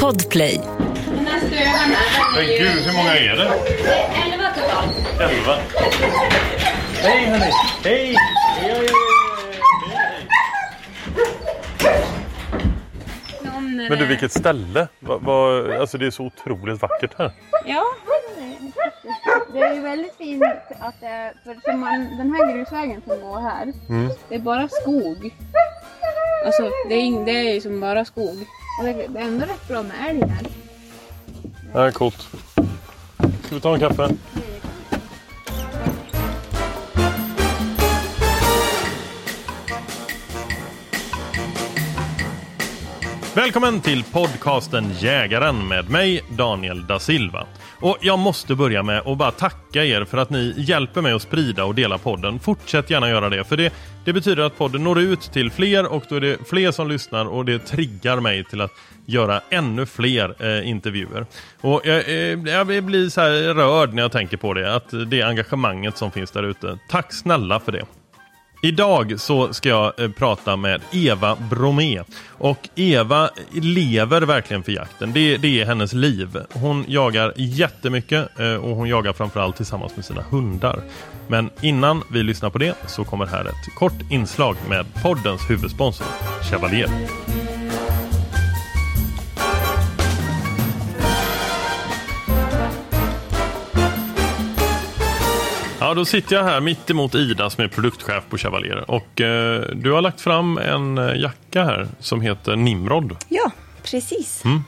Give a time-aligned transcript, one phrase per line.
[0.00, 0.60] Podplay.
[2.34, 3.48] Men gud, hur många är det?
[4.24, 5.20] Elva totalt.
[5.20, 5.56] Elva.
[7.02, 7.50] Hej hörni!
[7.84, 8.16] Hej!
[8.58, 8.88] Hej, hej,
[13.44, 13.88] hej.
[13.88, 14.88] Men du vilket ställe!
[15.00, 17.32] Va, va, alltså det är så otroligt vackert här.
[17.66, 17.84] Ja,
[19.52, 20.42] det är ju väldigt fint
[20.80, 23.72] att det för som man, den här grusvägen som går här,
[24.28, 25.34] det är bara skog.
[26.46, 28.46] Alltså det är, det är ju som bara skog.
[28.78, 30.46] Och det, är ändå rätt bra med älg här.
[31.72, 32.28] Det här är coolt.
[33.44, 34.08] Ska vi ta en kaffe?
[43.34, 47.46] Välkommen till podcasten Jägaren med mig Daniel da Silva.
[47.80, 51.22] Och jag måste börja med att bara tacka er för att ni hjälper mig att
[51.22, 52.40] sprida och dela podden.
[52.40, 53.72] Fortsätt gärna göra det för det,
[54.04, 57.24] det betyder att podden når ut till fler och då är det fler som lyssnar
[57.24, 58.72] och det triggar mig till att
[59.06, 61.26] göra ännu fler eh, intervjuer.
[61.60, 65.22] Och jag, eh, jag blir så här rörd när jag tänker på det, att det
[65.22, 66.78] engagemanget som finns där ute.
[66.88, 67.84] Tack snälla för det.
[68.64, 72.02] Idag så ska jag eh, prata med Eva Bromé.
[72.28, 75.12] Och Eva lever verkligen för jakten.
[75.12, 76.38] Det, det är hennes liv.
[76.52, 80.82] Hon jagar jättemycket eh, och hon jagar framförallt tillsammans med sina hundar.
[81.28, 86.06] Men innan vi lyssnar på det så kommer här ett kort inslag med poddens huvudsponsor,
[86.50, 86.88] Chevalier.
[95.92, 98.90] Ja, då sitter jag här mitt emot Ida som är produktchef på Chevalier.
[98.90, 103.16] Och eh, du har lagt fram en eh, jacka här som heter Nimrod.
[103.28, 103.50] Ja,
[103.82, 104.44] precis.
[104.44, 104.64] Mm.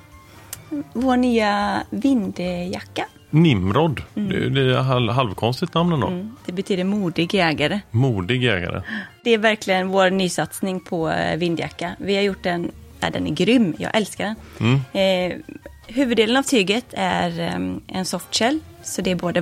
[0.93, 3.07] Vår nya vindjacka.
[3.31, 4.03] Nimrod.
[4.15, 6.07] Det, det är halv, halvkonstigt namn ändå.
[6.07, 6.37] Mm.
[6.47, 7.81] Det betyder modig jägare.
[7.91, 8.83] Modig jägare.
[9.25, 11.97] Det är verkligen vår nysatsning på eh, vindjacka.
[11.99, 12.71] Vi har gjort den,
[13.01, 14.37] ja, den är grym, jag älskar den.
[14.93, 15.33] Mm.
[15.33, 15.39] Eh,
[15.87, 19.41] huvuddelen av tyget är eh, en softshell, så det är både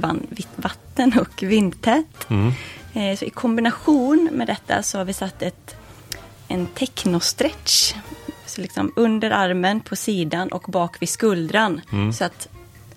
[0.57, 2.31] vatten och vindtätt.
[2.31, 2.53] Mm.
[2.95, 5.77] Eh, så I kombination med detta så har vi satt ett,
[6.49, 7.95] en technostretch.
[8.47, 11.81] Så liksom under armen, på sidan och bak vid skuldran.
[11.93, 12.13] Mm.
[12.13, 12.49] Så att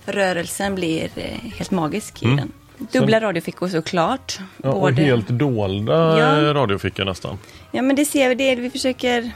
[0.05, 2.51] rörelsen blir eh, helt magisk i den.
[2.77, 4.37] Dubbla radiofickor såklart.
[4.39, 4.49] Mm.
[4.63, 6.53] Ja, och Både- helt dolda Ja.
[6.53, 7.37] radiofickor nästan.
[7.71, 9.31] Ja men det ser vi, det vi försöker...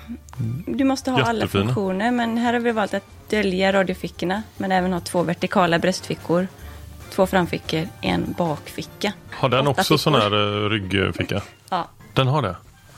[0.68, 1.64] Du måste ha alla Jättefina.
[1.66, 6.48] funktioner men här har vi valt att dölja radiofickorna men även ha två vertikala bröstfickor.
[7.12, 9.14] Två framfickor, en bakficka.
[9.32, 10.30] Har den Åtta också sån fickor.
[10.30, 11.42] här eh, ryggficka?
[11.70, 12.56] Ja, Den har det?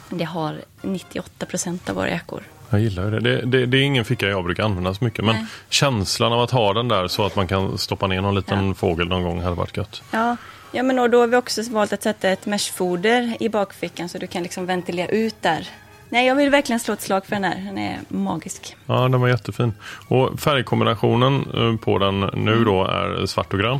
[0.09, 2.43] det har 98 procent av våra jackor.
[2.71, 3.19] Jag gillar det.
[3.19, 3.65] Det, det.
[3.65, 5.25] det är ingen ficka jag brukar använda så mycket.
[5.25, 5.45] Men Nej.
[5.69, 8.73] känslan av att ha den där så att man kan stoppa ner någon liten Ja.
[8.73, 10.03] fågel någon gång hade varit gött.
[10.11, 10.37] Ja,
[10.71, 14.17] ja men och då har vi också valt att sätta ett meshfoder i bakfickan så
[14.17, 15.67] du kan liksom ventilera ut där.
[16.09, 17.55] Nej, jag vill verkligen slå ett slag för den här.
[17.65, 18.75] Den är magisk.
[18.85, 19.73] Ja, den var jättefin.
[20.07, 23.79] Och färgkombinationen eh, på den nu då är svart och grön.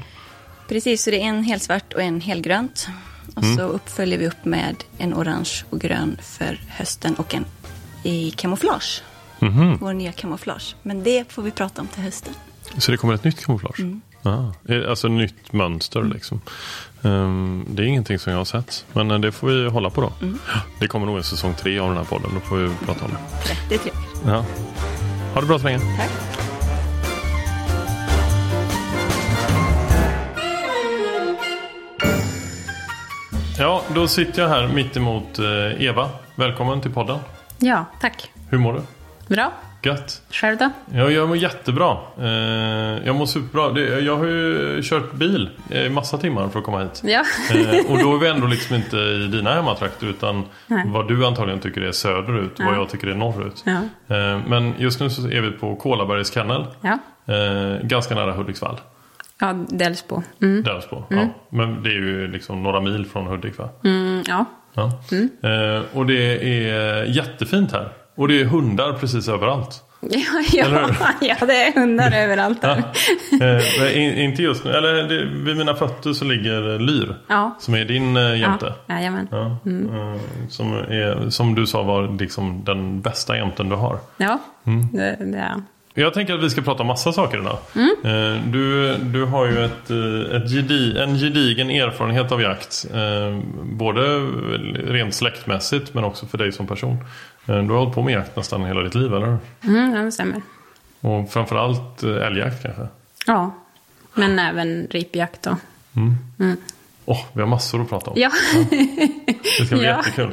[0.70, 2.88] Precis, så det är en helsvart och en helgrönt.
[3.36, 7.46] Och så uppföljer vi upp med en orange och grön för hösten och en
[8.04, 9.02] i kamouflage.
[9.40, 9.78] Mhm.
[9.82, 10.76] Vår nya kamouflage.
[10.84, 12.34] Men det får vi prata om till hösten.
[12.78, 13.80] Så det kommer ett nytt kamouflage.
[13.80, 14.02] Mm.
[14.22, 16.42] Ja, eh, alltså nytt mönster liksom.
[17.02, 18.86] Ehm, det är ingenting som jag har sett.
[18.94, 20.14] Men eh, det får vi hålla på då.
[20.80, 22.32] Det kommer nog en säsong tre av den här podden.
[22.34, 23.18] Då får vi prata om det.
[23.70, 24.04] Det är trevligt.
[24.26, 24.46] Ja.
[25.34, 25.80] Ha det bra så länge.
[25.80, 26.12] Tack.
[33.58, 36.10] Ja, då sitter jag här mitt emot eh, Eva.
[36.36, 37.20] Välkommen till podden.
[37.62, 38.32] Ja, tack.
[38.50, 38.82] Hur mår du?
[39.36, 39.52] Bra.
[39.84, 40.22] Gött.
[40.32, 40.70] Själv då?
[40.94, 41.98] Ja, jag mår jättebra.
[42.20, 42.28] Eh,
[43.06, 43.80] jag mår superbra.
[44.00, 47.02] Jag har ju kört bil i massa timmar för att komma hit.
[47.06, 47.24] Ja.
[47.52, 50.84] Eh, och då är vi ändå liksom inte i dina hemmatrakter utan Nej.
[50.88, 52.78] vad du antagligen tycker är söderut och vad Ja.
[52.78, 53.64] jag tycker är norrut.
[53.66, 53.72] Ja.
[54.16, 56.66] Eh, men just nu så är vi på Kolabergs kennel.
[56.82, 56.98] Ja.
[57.84, 58.78] Ganska nära Hudiksvall.
[59.40, 60.24] Ja, Delsbo.
[60.42, 60.64] Mm.
[60.64, 61.04] Delsbo.
[61.10, 61.28] Ja.
[61.50, 63.70] Men det är ju liksom några mil från Hudik va?
[63.84, 64.46] Mm, ja.
[64.74, 64.92] Ja.
[65.50, 66.34] Eh, och det
[66.68, 67.90] är jättefint här.
[68.16, 69.84] Och det är hundar precis överallt.
[70.10, 70.20] Ja,
[70.54, 70.90] ja,
[71.22, 72.58] ja, det är hundar överallt.
[72.62, 72.78] Ja.
[73.42, 77.16] Eh, in, inte just nu, eller det, vid mina fötter så ligger Lyr.
[77.28, 77.56] Ja.
[77.60, 78.74] Som är din eh, jämte.
[78.88, 79.28] Ja, jajamän.
[79.32, 80.20] Ja, eh,
[80.50, 83.98] som, är, som du sa var liksom den bästa jämten du har.
[84.18, 84.88] Ja, Mm.
[84.94, 85.54] det, det är
[85.94, 87.58] Jag tänker att vi ska prata massa saker idag.
[87.76, 88.52] Mm.
[88.52, 92.86] Du, du har ju ett, eh, ett gedi, en gedigen erfarenhet av jakt.
[92.94, 94.02] eh, Både
[94.94, 96.98] rent släktmässigt men också för dig som person.
[97.46, 99.38] Du har hållit på med jakt nästan hela ditt liv, eller hur?
[99.78, 100.42] Mm, det stämmer.
[101.02, 102.88] Och framförallt älgjakt kanske?
[103.28, 103.56] Ja,
[104.14, 105.58] men även ripjakt då.
[107.06, 108.18] Åh, vi har massor att prata om.
[108.20, 108.30] Ja,
[108.70, 109.98] Det ska bli Ja.
[109.98, 110.32] jättekul.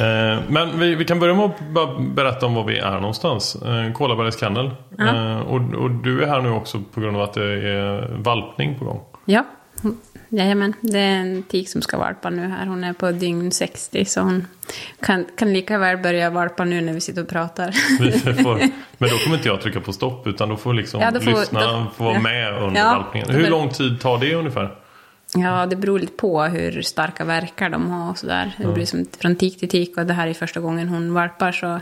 [0.00, 3.56] Eh, Men vi, vi kan börja med att berätta om var vi är någonstans.
[3.56, 4.70] Eh, Kolabergs kennel.
[4.98, 8.78] Eh, Och, och du är här nu också på grund av att det är valpning
[8.78, 9.00] på gång.
[9.24, 9.44] ja.
[10.32, 12.66] Jajamän, det är en tik som ska valpa nu här.
[12.66, 14.46] Hon är på dygn 60 så hon
[15.02, 17.70] kan, kan lika väl börja valpa nu när vi sitter och pratar.
[18.42, 18.58] Får,
[18.98, 21.30] men då kommer inte jag trycka på stopp utan då får liksom Ja, då får-
[21.30, 22.20] lyssna då- få vara ja.
[22.20, 23.30] med under Ja, valpningen.
[23.30, 24.70] Hur lång tid tar det ungefär?
[25.34, 28.52] Ja, det beror lite på hur starka verkar de har och sådär.
[28.58, 31.52] Det blir som från tik till tik och det här är första gången hon valpar
[31.52, 31.80] så,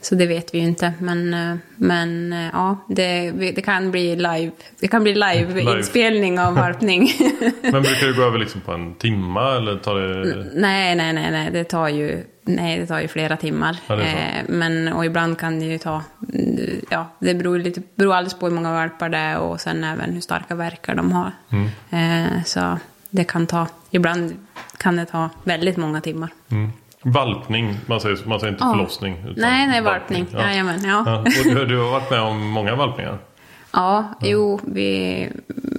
[0.00, 0.92] så det vet vi ju inte.
[1.00, 4.50] Men, eh, men eh, ja, det, det kan bli live.
[4.80, 5.54] Det kan bli Live.
[5.54, 7.10] live-inspelning av valpning.
[7.62, 10.46] Men brukar det gå över liksom på en timma eller tar det...
[10.54, 12.24] nej, nej, nej, nej, det tar ju,
[12.56, 13.76] nej, det tar ju flera timmar.
[13.86, 14.00] Ja.
[14.00, 16.02] Eh, men, och ibland kan det ju ta,
[16.34, 19.84] mm, ja, det beror, lite, beror alldeles på hur många valpar det är och sen
[19.84, 21.32] även hur starka verkar de har.
[21.50, 21.68] Mm.
[21.90, 22.78] Eh, så
[23.10, 24.34] det kan ta, ibland
[24.76, 26.28] kan det ta väldigt många timmar.
[26.50, 26.70] Mm.
[27.02, 28.70] Valpning, man säger, man säger inte Ja.
[28.72, 29.24] förlossning.
[29.36, 30.26] Nej, nej, valpning.
[30.32, 30.42] Ja.
[30.42, 31.02] Jajamän, ja.
[31.06, 31.18] Ja.
[31.18, 33.18] Och du, du har varit med om många valpningar?
[33.78, 35.28] Ja, jo, vi,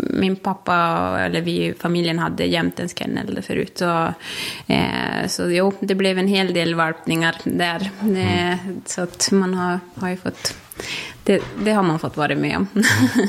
[0.09, 0.75] min pappa,
[1.19, 3.77] eller vi familjen hade jämtens kennel förut.
[3.77, 4.13] Så,
[4.67, 7.89] eh, så jo, det blev en hel del valpningar där.
[8.01, 10.57] Eh, så att man har, har ju fått,
[11.23, 12.67] det, det har man fått vara med om.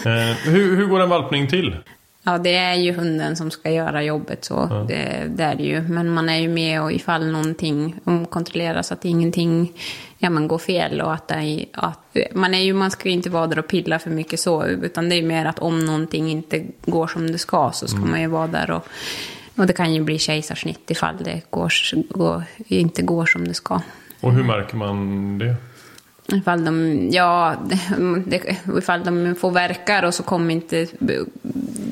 [0.04, 1.76] Eh, hur, hur går en valpning till?
[2.22, 4.84] Ja, det är ju hunden som ska göra jobbet så.
[4.88, 5.80] Det, det är det ju.
[5.80, 9.72] Men man är ju med och ifall någonting om kontrolleras att ingenting
[10.18, 13.30] ja, men går fel och att, det att man, är ju, man ska ju inte
[13.30, 14.64] vara där och pilla för mycket så.
[14.66, 18.20] Utan det är mer att om någonting inte går som det ska så ska man
[18.20, 18.86] ju vara där och
[19.60, 21.72] och det kan ju bli kejsarsnitt ifall det går,
[22.18, 23.80] går, inte går som det ska.
[24.20, 25.54] Och hur märker man det?
[26.32, 27.56] Ifall de, ja,
[28.26, 30.86] det, ifall de får verkar och så kommer inte,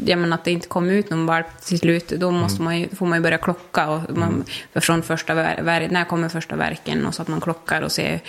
[0.05, 2.88] jag menar att det inte kommer ut någon valp till slut, då måste man ju,
[2.88, 3.90] får man ju börja klocka.
[3.90, 7.06] Och man, för från första, ver- när kommer första verken?
[7.06, 8.20] Och så att man klockar och ser.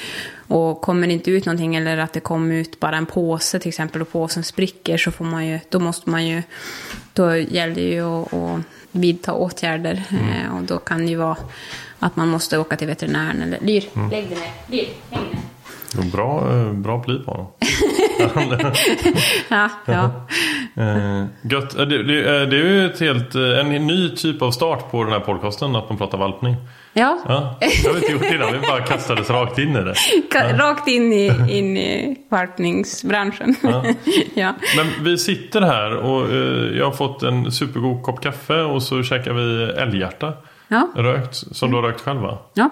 [0.47, 3.69] Och kommer det inte ut någonting eller att det kommer ut bara en påse till
[3.69, 6.43] exempel och påsen spricker så får man ju, då måste man ju,
[7.13, 8.60] då gäller det ju att, att
[8.91, 10.03] vidta åtgärder.
[10.12, 11.38] Eh, och då kan det ju vara
[12.00, 14.51] att man måste åka till veterinären eller Lyr, lägg dig ner.
[14.67, 15.39] Lyr, häng ner.
[16.13, 17.48] Bra, eh, bra pli på honom.
[19.50, 20.12] Ja, ja.
[20.84, 21.75] Eh, gött.
[21.79, 25.13] Eh, Det, det, det är ju ett helt, en ny typ av start på den
[25.13, 26.55] här podcasten, att man pratar valpning.
[26.93, 27.17] ja.
[27.27, 29.93] Ja, det har vi inte gjort innan, vi bara kastades rakt in i det.
[30.31, 33.55] Ka- Rakt in i, in i valpningsbranschen.
[33.63, 33.84] Ja.
[34.34, 34.53] Ja.
[34.77, 36.36] Men vi sitter här och
[36.77, 40.34] jag har fått en supergod kopp kaffe och så käkar vi älghjärta.
[40.67, 40.89] Ja.
[40.96, 42.38] Rökt, som du har rökt själv va?
[42.53, 42.69] ja.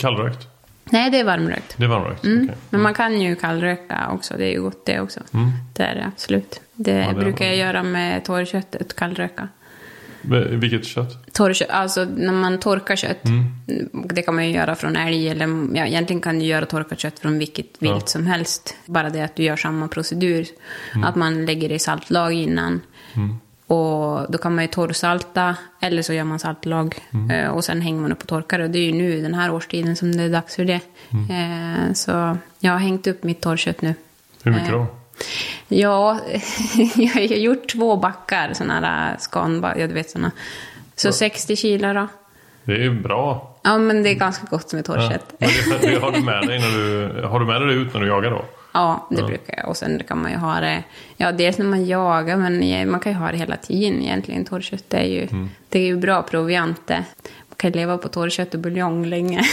[0.00, 0.48] Kallrökt?
[0.90, 1.74] Nej, det är varmrökt.
[1.76, 2.24] Det är varmrökt?
[2.24, 2.44] Mm.
[2.44, 2.56] okej.
[2.70, 4.34] Men man kan ju kallröka också.
[4.38, 5.20] Det är ju gott det också.
[5.72, 6.60] Det är det absolut.
[6.74, 9.48] Det, det är brukar jag göra med torrköttet, kallröka.
[10.22, 11.32] Vilket kött?
[11.32, 13.24] Torrkött, alltså när man torkar kött.
[13.24, 13.44] Mm.
[14.08, 17.18] Det kan man ju göra från älg eller ja, egentligen kan du göra torkat kött
[17.18, 18.06] från vilket vilt Ja.
[18.06, 18.76] som helst.
[18.86, 20.46] Bara det att du gör samma procedur.
[20.94, 21.04] Mm.
[21.04, 22.80] Att man lägger det i saltlag innan.
[23.70, 26.94] Och då kan man ju torrsalta eller så gör man saltlag.
[27.12, 27.30] Mm.
[27.30, 28.60] Eh, Och sen hänger man upp och torkar.
[28.60, 30.80] Och det är ju nu den här årstiden som det är dags för det.
[31.12, 31.30] Mm.
[31.88, 33.94] Eh, Så jag har hängt upp mitt torrkött nu.
[34.42, 34.86] Hur mycket Eh, då?
[35.68, 36.18] Ja,
[36.96, 40.30] jag har gjort två backar, sådana här skanbackar, ja du vet sådana.
[40.96, 42.08] Så 60 kilo då.
[42.64, 43.56] Det är ju bra.
[43.62, 44.94] Ja, men det är ganska gott med Ja.
[44.94, 45.32] torrkött.
[45.38, 47.94] Men det, det har, du med dig när du, har du med dig det ut
[47.94, 48.44] när du jagar då?
[48.72, 49.68] Ja, det brukar jag.
[49.68, 50.82] Och sen kan man ju ha det,
[51.16, 54.44] ja dels när man jagar, men man kan ju ha det hela tiden egentligen.
[54.44, 55.28] Torrkött är ju,
[55.68, 57.04] det är ju bra proviant det.
[57.48, 59.42] Man kan leva på torrkött och buljong länge.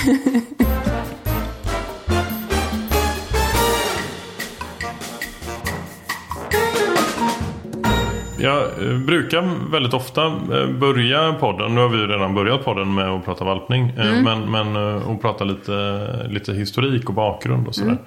[8.39, 12.93] Jag eh, brukar väldigt ofta eh, börja podden, nu har vi ju redan börjat podden
[12.93, 17.67] med att prata valpning, eh, men, men eh, att prata lite, lite historik och bakgrund
[17.67, 17.97] och sådär.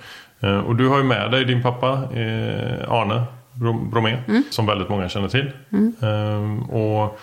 [0.40, 4.18] Eh, Och du har ju med dig din pappa eh, Arne Bro- Bromé,
[4.50, 5.50] som väldigt många känner till.
[6.02, 7.20] Eh, Och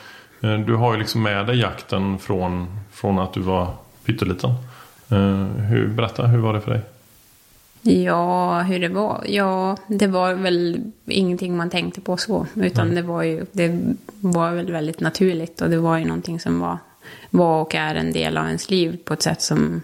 [0.66, 3.68] du har ju liksom med dig jakten från, från att du var
[4.06, 4.52] pytteliten.
[5.70, 6.82] Hur, berätta, hur var det för dig?
[7.82, 9.24] Ja, hur det var?
[9.28, 12.46] Ja, det var väl ingenting man tänkte på så.
[12.56, 13.80] Utan det var ju, det
[14.20, 15.62] var väl väldigt naturligt.
[15.62, 16.78] Och det var ju någonting som var,
[17.30, 19.82] var och är en del av ens liv på ett sätt som,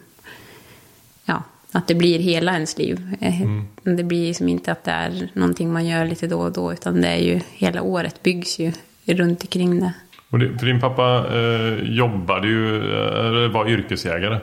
[1.74, 3.15] att det blir hela ens liv.
[3.22, 6.74] Eh, Det blir som inte att det är någonting man gör lite då och då.
[6.74, 8.72] Utan det är ju, hela året byggs ju
[9.06, 9.94] runt omkring det.
[10.30, 14.39] Och det, för din pappa eh, jobbade ju, eh, eller var yrkesjägare.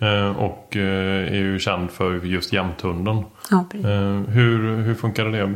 [0.00, 3.22] Eh, och eh, är ju känd för just jämthunden.
[3.50, 3.86] Ja, precis.
[3.86, 5.54] Eh, hur, hur funkade det?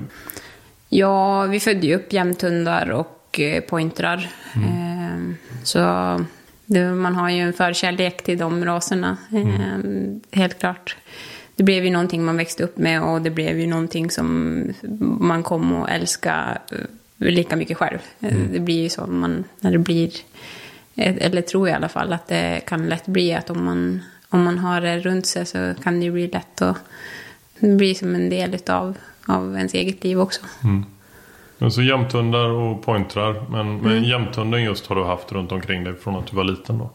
[0.88, 4.28] Ja, vi födde ju upp jämthundar och eh, pointrar.
[4.54, 5.78] Eh, så
[6.94, 9.78] man har ju en förkärlek till de raserna, eh,
[10.38, 10.96] helt klart.
[11.56, 14.64] Det blev ju någonting man växte upp med och det blev ju någonting som
[15.20, 16.78] man kom att älska eh,
[17.16, 17.98] lika mycket själv.
[18.20, 20.10] Eh, Det blir ju så man, när det blir,
[20.96, 24.02] eh, eller tror jag i alla fall, att det kan lätt bli att om man,
[24.28, 26.76] om man har det runt sig så kan det ju bli lätt att
[27.60, 28.94] blir som en del utav,
[29.26, 30.40] av ens eget liv också.
[31.62, 33.42] Alltså jämthundar och pointrar.
[33.48, 36.78] Men, men jämthunden just har du haft runt omkring dig från att du var liten
[36.78, 36.90] då.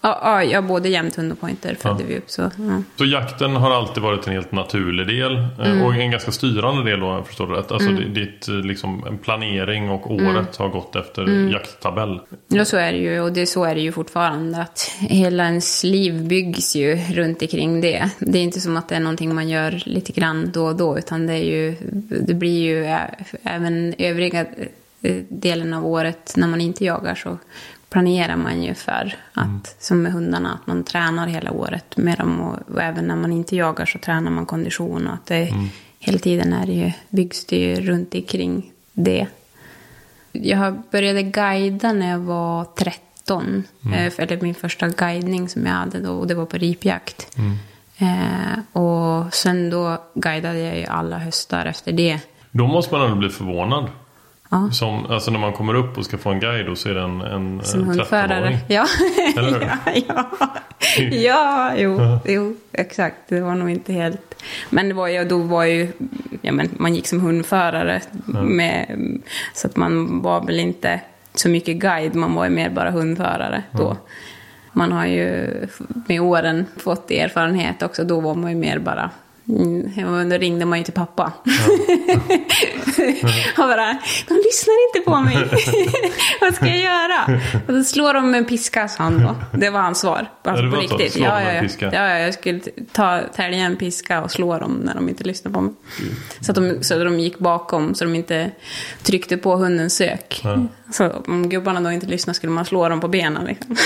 [0.00, 2.30] Ja, ja, ja både jämthund och pointer födde vi upp.
[2.30, 2.82] Så, ja.
[2.98, 5.36] Så jakten har alltid varit en helt naturlig del.
[5.36, 7.72] eh, Och en ganska styrande del då, jag förstår du rätt.
[7.72, 8.14] Alltså mm.
[8.14, 12.20] ditt, eh, liksom, planering och året har gått efter jakttabell.
[12.48, 13.20] ja, så är det ju.
[13.20, 14.58] Och det, så är det ju fortfarande.
[14.58, 18.10] Att hela ens liv byggs ju runt omkring det.
[18.18, 20.98] Det är inte som att det är någonting man gör lite grann då och då.
[20.98, 21.76] Utan det, är ju,
[22.20, 22.84] det blir ju
[23.42, 24.46] även övriga
[25.02, 27.38] eh, delen av året när man inte jagar så
[27.90, 32.40] planerar man ju för att, som med hundarna, att man tränar hela året med dem.
[32.40, 35.06] Och, och även när man inte jagar så tränar man kondition.
[35.06, 35.52] Och att det,
[35.98, 39.26] hela tiden är det ju, byggs det ju runt omkring det.
[40.32, 43.64] Jag började guida när jag var 13.
[43.94, 46.12] Eh, Eller min första guidning som jag hade då.
[46.12, 47.36] Och det var på ripjakt.
[47.98, 52.20] Eh, och sen då guidade jag ju alla höstar efter det.
[52.50, 53.90] Då måste man ändå bli förvånad.
[54.48, 54.70] Ja.
[54.72, 57.20] Som, alltså när man kommer upp och ska få en guide så är det en,
[57.20, 58.46] en, Som en hundförare.
[58.46, 58.58] 13-åring.
[58.68, 58.86] Ja.
[59.36, 59.60] Eller hur?
[59.84, 61.08] ja, ja.
[61.10, 63.16] ja, jo, jo, exakt.
[63.28, 64.42] Det var nog inte helt...
[64.70, 65.92] Men det var ju, då var ju...
[66.42, 68.00] Ja, men man gick som hundförare.
[68.44, 68.86] Med,
[69.54, 71.00] så att man var väl inte
[71.34, 72.14] så mycket guide.
[72.14, 73.96] Man var ju mer bara hundförare då.
[74.72, 75.48] Man har ju
[76.06, 78.04] med åren fått erfarenhet också.
[78.04, 79.10] Då var man ju mer bara...
[79.48, 81.32] Mm, ja, då ringde man ju till pappa.
[83.50, 85.36] och bara, de lyssnar inte på mig.
[86.40, 87.40] Vad ska jag göra?
[87.66, 89.58] Och då slår de med en piska, sa han då.
[89.58, 90.30] Det var hans svar.
[90.44, 90.96] Alltså, det på var så?
[90.96, 91.22] riktigt.
[91.22, 91.62] Ja, ja, ja.
[91.80, 92.60] ja, ja, jag skulle
[92.92, 95.72] ta, tälja en piska och slå dem när de inte lyssnade på mig.
[96.40, 98.50] Så att de, så att de gick bakom, så de inte
[99.02, 100.42] tryckte på hundens sök.
[100.92, 103.44] Så om gubbarna då inte lyssnade skulle man slå dem på benen.
[103.44, 103.76] Liksom.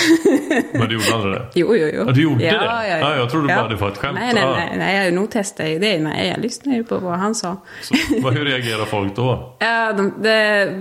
[0.72, 1.48] Men du gjorde aldrig det?
[1.54, 2.04] Jo, jo, jo.
[2.06, 2.64] Ja, du gjorde ja, det?
[2.64, 2.98] Ja, ja.
[2.98, 4.18] Ja, jag trodde bara det var ett skämt.
[4.20, 4.54] Nej, nej, Ja.
[4.56, 5.98] nej, nej, jag nog ju det.
[5.98, 7.56] Nej, jag lyssnade ju på vad han sa.
[7.82, 7.94] Så,
[8.30, 9.56] hur reagerar folk då?
[9.58, 10.72] Ja, de, det,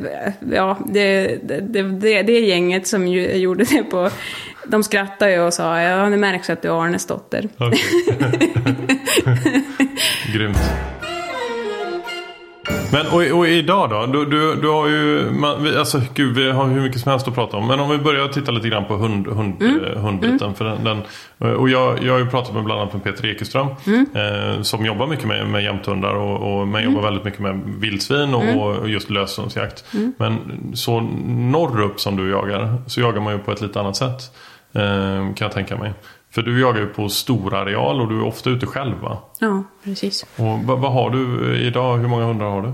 [0.51, 4.10] ja det, det, det, det gänget som ju, gjorde det på...
[4.66, 7.50] De skrattade ju och sa ja, det märks att du är Arnes dotter.
[7.58, 7.82] Okej.
[10.34, 10.58] Grymt.
[12.94, 14.06] Men och, och idag då?
[14.06, 17.28] Du, du, du har ju, man, vi- alltså gud vi har hur mycket som helst
[17.28, 17.68] att prata om.
[17.68, 20.54] Men om vi börjar titta lite grann på hund, hund, eh, hundbiten.
[20.56, 21.01] För den, den,
[21.58, 23.68] och jag, jag har ju pratat med bland annat med Peter Ekeström.
[24.16, 28.34] Eh, som jobbar mycket med, med jämthundar och, och men jobbar väldigt mycket med vildsvin
[28.34, 28.44] och,
[28.80, 29.84] och just löshundsjakt.
[30.18, 30.38] Men
[30.74, 34.22] så norrut som du jagar så jagar man ju på ett lite annat sätt.
[34.74, 35.94] Eh, kan jag tänka mig.
[36.32, 39.18] För du jagar ju på stor areal och du är ofta ute själv va?
[39.40, 40.26] Ja, precis.
[40.36, 41.98] Och vad, vad har du idag?
[41.98, 42.74] Hur många hundar har du?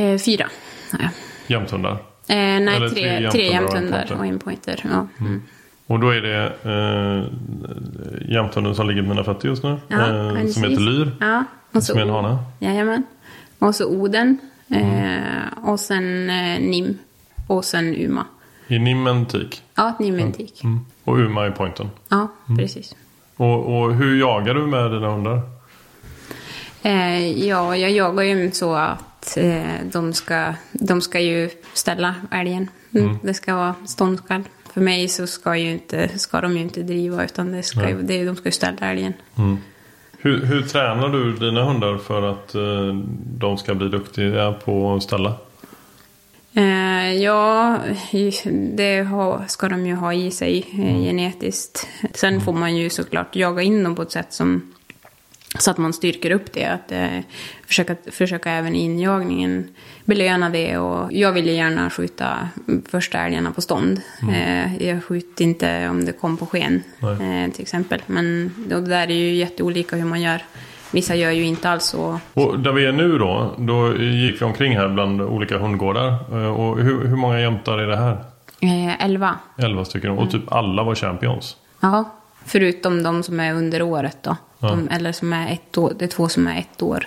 [0.00, 0.46] Eh, fyra.
[0.92, 1.08] Ja.
[1.46, 1.90] Jämthundar?
[1.92, 1.96] Eh,
[2.36, 4.84] nej, Eller tre, tre tre jämthundar och en pointer.
[4.92, 5.06] Ja.
[5.20, 5.42] Mm.
[5.86, 7.24] Och då är det eh,
[8.34, 9.76] jämthunden som ligger på mina fötter just nu.
[9.88, 9.96] Ja,
[10.38, 11.10] eh, som heter Lyr.
[11.20, 12.38] Ja, och så, Som är en hane.
[12.58, 13.02] Jajamän.
[13.58, 14.38] Och så Oden.
[14.68, 16.98] Eh, och sen eh, Nim.
[17.46, 18.24] Och sen Uma.
[18.68, 19.62] I Nimmen tik.
[19.74, 20.64] Ja, Nimentik.
[20.64, 20.80] Mm.
[21.04, 21.90] Och Uma i pointen.
[22.08, 22.28] Ja,
[22.58, 22.96] precis.
[23.36, 25.40] Och, och hur jagar du med dina hundar?
[26.82, 32.68] Eh, ja, jag jagar ju så att eh, de, ska, de ska ju ställa älgen.
[32.94, 33.18] Mm.
[33.22, 34.42] Det ska vara ståndskall.
[34.72, 38.02] För mig så ska, ju inte, ska de ju inte driva utan det ska ju,
[38.02, 39.12] det, de ska ju ställa älgen.
[40.18, 42.94] Hur, hur tränar du dina hundar för att eh,
[43.38, 45.32] de ska bli duktiga på att ställa?
[46.56, 47.78] Eh, ja,
[48.74, 51.88] det har, ska de ju ha i sig eh, genetiskt.
[52.14, 54.74] Sen får man ju såklart jaga in dem på ett sätt som
[55.58, 56.64] så att man styrker upp det.
[56.64, 57.20] Att eh,
[57.66, 59.68] försöka, försöka även injagningen
[60.04, 60.78] belöna det.
[60.78, 62.48] Och jag vill ju gärna skjuta
[62.88, 64.00] första älgarna på stånd.
[64.32, 68.02] Eh, jag skjuter inte om det kom på sken eh, till exempel.
[68.06, 70.42] Men det där är ju jätteolika hur man gör.
[70.94, 72.20] Vissa gör ju inte alls så.
[72.34, 76.08] Och där vi är nu då, då gick vi omkring här bland olika hundgårdar.
[76.32, 78.16] Eh, Och hur, hur många jämtar är det här?
[78.60, 79.38] Eh, elva.
[79.58, 80.10] Elva stycken.
[80.10, 81.56] Och typ alla var champions.
[81.80, 82.04] Ja,
[82.44, 84.36] förutom de som är under året då.
[84.58, 87.06] De, eller som är ett år, det är två som är ett år.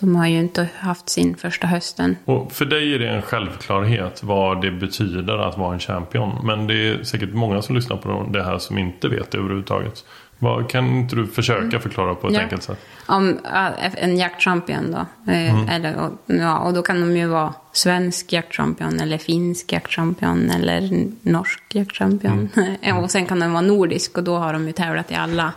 [0.00, 2.16] De har ju inte haft sin första hösten.
[2.24, 6.30] Och för dig är det en självklarhet vad det betyder att vara en champion.
[6.44, 10.04] Men det är säkert många som lyssnar på det här som inte vet det överhuvudtaget.
[10.38, 12.40] Vad, kan inte du försöka förklara på ett Ja.
[12.40, 12.78] enkelt sätt?
[13.06, 15.32] Om ja, en jaktchampion då.
[15.32, 20.50] Eh, eller, och- ja, och då kan de ju vara svensk jaktchampion eller finsk jaktchampion
[20.50, 22.48] eller norsk jaktchampion.
[23.02, 25.52] och sen kan de vara nordisk och då har de ju tävlat i alla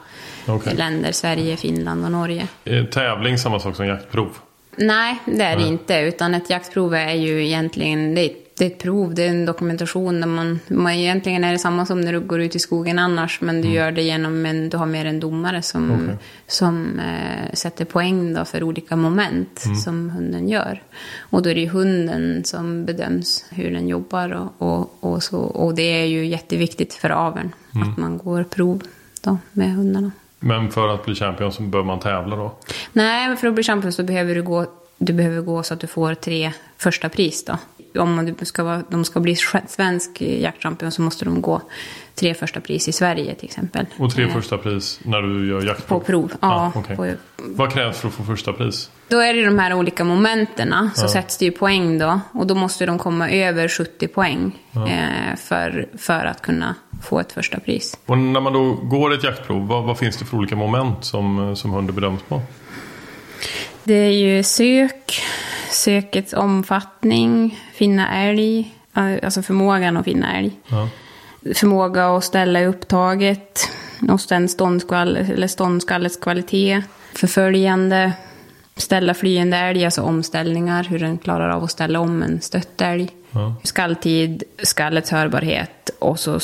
[0.48, 0.76] Okej.
[0.76, 1.12] länder.
[1.12, 2.48] Sverige, Finland och Norge.
[2.66, 4.30] Är tävling samma sak som jaktprov?
[4.76, 5.96] Nej, det är det inte.
[6.00, 8.30] Utan ett jaktprov är ju egentligen det
[8.62, 10.22] det är ett prov, det är en dokumentation.
[10.22, 13.42] Där man, man, egentligen är det samma som när du går ut i skogen annars.
[13.42, 16.18] Men du gör det genom en, du har mer en domare som, Okej.
[16.48, 20.82] som eh, sätter poäng då för olika moment som hunden gör.
[21.20, 24.32] Och då är det ju hunden som bedöms hur den jobbar.
[24.32, 28.82] Och, och, och, så, och det är ju jätteviktigt för aveln att man går prov
[29.22, 30.12] då med hundarna.
[30.40, 32.56] Men för att bli champion så bör man tävla då?
[32.94, 34.66] Nej, men för att bli champion så behöver du gå,
[35.02, 37.58] du behöver gå så att du får tre första pris då.
[38.02, 39.36] Om du ska vara, de ska bli
[39.68, 41.62] svensk jaktchampion så måste de gå
[42.16, 43.86] tre första pris i Sverige till exempel.
[43.98, 46.00] Och tre Eh, första pris när du gör jaktprov?
[46.00, 46.72] På prov, ja.
[46.76, 46.96] okej.
[46.96, 48.92] på, Vad krävs för att få första pris?
[49.08, 52.20] då är det de här olika momenten, så sätts det ju poäng då.
[52.34, 57.32] Och då måste de komma över 70 poäng eh, för, för att kunna få ett
[57.32, 57.98] första pris.
[58.06, 61.56] Och när man då går ett jaktprov, vad, vad finns det för olika moment som,
[61.56, 62.42] som hunden bedöms på?
[63.84, 65.22] Det är ju sök,
[65.70, 70.52] sökets omfattning, finna älg, alltså förmågan att finna älg.
[70.68, 70.90] Ja.
[71.56, 73.70] Förmåga att ställa upptaget,
[74.10, 78.14] och sen ståndskall, eller ståndskallets kvalitet, förföljande,
[78.76, 83.10] ställa flyende älg, alltså omställningar, hur den klarar av att ställa om en stött älg.
[83.64, 86.40] Skalltid, skallets hörbarhet och så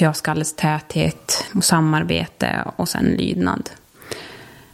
[0.00, 3.70] ja, skallets täthet och samarbete och sen lydnad.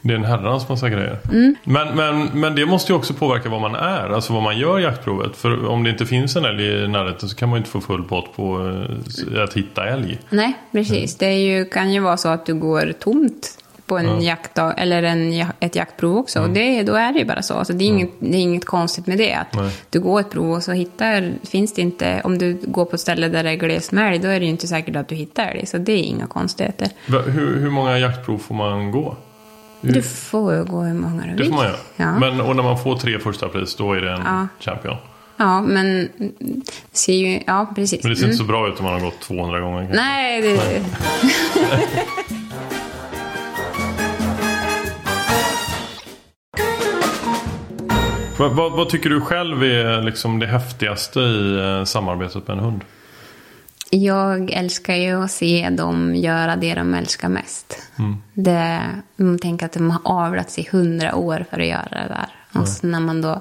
[0.03, 1.19] Det är en herrans massa grejer.
[1.31, 1.55] Mm.
[1.65, 4.81] Men, men, men det måste ju också påverka vad man är, alltså vad man gör
[4.81, 5.37] i jaktprovet.
[5.37, 7.81] För om det inte finns en älg i närheten så kan man ju inte få
[7.81, 8.75] full pott på
[9.35, 10.19] eh, att hitta älg.
[10.31, 11.17] Nej, precis.
[11.17, 15.47] Det ju, kan ju vara så att du går tomt på en jaktdag, eller en,
[15.61, 16.41] ett jaktprov också.
[16.41, 17.55] Och det, då är det ju bara så.
[17.55, 19.35] Alltså det, är inget, det är inget konstigt med det.
[19.35, 19.71] Att Nej.
[19.91, 23.01] du går ett prov och så hittar, finns det inte, om du går på ett
[23.01, 25.15] ställe där det är glest med älg, då är det ju inte säkert att du
[25.15, 25.67] hittar älg.
[25.67, 26.89] Så det är inga konstigheter.
[27.07, 29.17] Hur, hur många jaktprov får man gå?
[29.83, 31.37] Du får gå hur många du vill.
[31.37, 31.77] Det får man göra.
[31.97, 32.19] Ja.
[32.19, 34.47] Men, och när man får tre första pris, då är det en Ja.
[34.61, 34.97] champion.
[35.37, 38.03] ja, men det ser ju, ja precis.
[38.05, 38.33] Men det ser Mm.
[38.33, 39.79] inte så bra ut om man har gått 200 gånger.
[39.81, 39.97] kanske.
[40.03, 40.83] Nej, det,
[48.39, 52.65] Vad, vad, vad tycker du själv är liksom det häftigaste i eh, samarbetet med en
[52.65, 52.81] hund?
[53.95, 57.83] Jag älskar ju att se dem göra det de älskar mest.
[58.35, 58.81] Det,
[59.17, 62.61] man tänker att de har avlats i hundra år för att göra det där.
[62.61, 63.41] Och så när man då,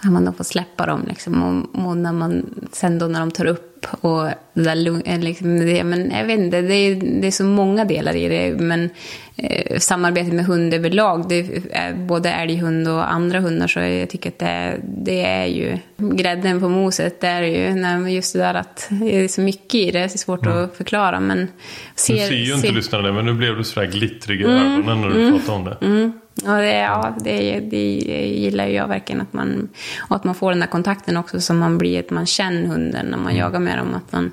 [0.00, 3.30] när man då får släppa dem liksom, och, och när man, sen då när de
[3.30, 7.26] tar upp och det där eh, liksom, det, men jag vet inte, det är, det
[7.26, 8.54] är så många delar i det.
[8.60, 8.90] Men
[9.36, 11.38] eh, samarbetet med hund överlag, det
[11.70, 16.60] är både älghund och andra hundar, så jag tycker att det, det är ju grädden
[16.60, 17.20] på moset.
[17.20, 20.08] Det är ju när, just det där att det är så mycket i det, är
[20.08, 21.20] svårt att förklara.
[21.20, 21.46] Men Du
[21.94, 25.00] ser, ser ju inte ser- lyssnarna det, men nu blev du sådär glittrig i ögonen
[25.00, 26.12] när du pratade om det.
[26.44, 29.20] Ja, det, ja det, det gillar jag verkligen.
[29.20, 32.26] Att man, och att man får den där kontakten också som man blir, att man
[32.26, 33.94] känner hunden när man jagar med dem.
[33.94, 34.32] Att man,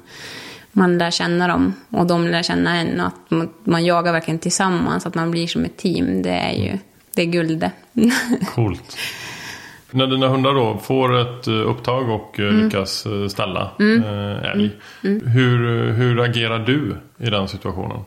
[0.72, 3.00] man lär känna dem och de lär känna en.
[3.00, 6.22] Och att man, man jagar verkligen tillsammans, att man blir som ett team.
[6.22, 6.78] Det är ju
[7.16, 7.72] det är guld det.
[8.56, 8.98] Coolt.
[9.92, 14.72] När dina hundar då får ett eh, upptag och eh, lyckas eh, ställa eh, älg.
[15.02, 18.00] Hur, hur agerar du i den situationen?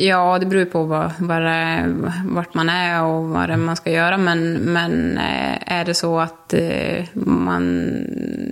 [0.00, 3.76] Ja, det beror på vad, vad det, vart man är och vad det är man
[3.76, 4.18] ska göra.
[4.18, 5.18] Men, men
[5.66, 6.54] är det så att
[7.12, 7.94] man,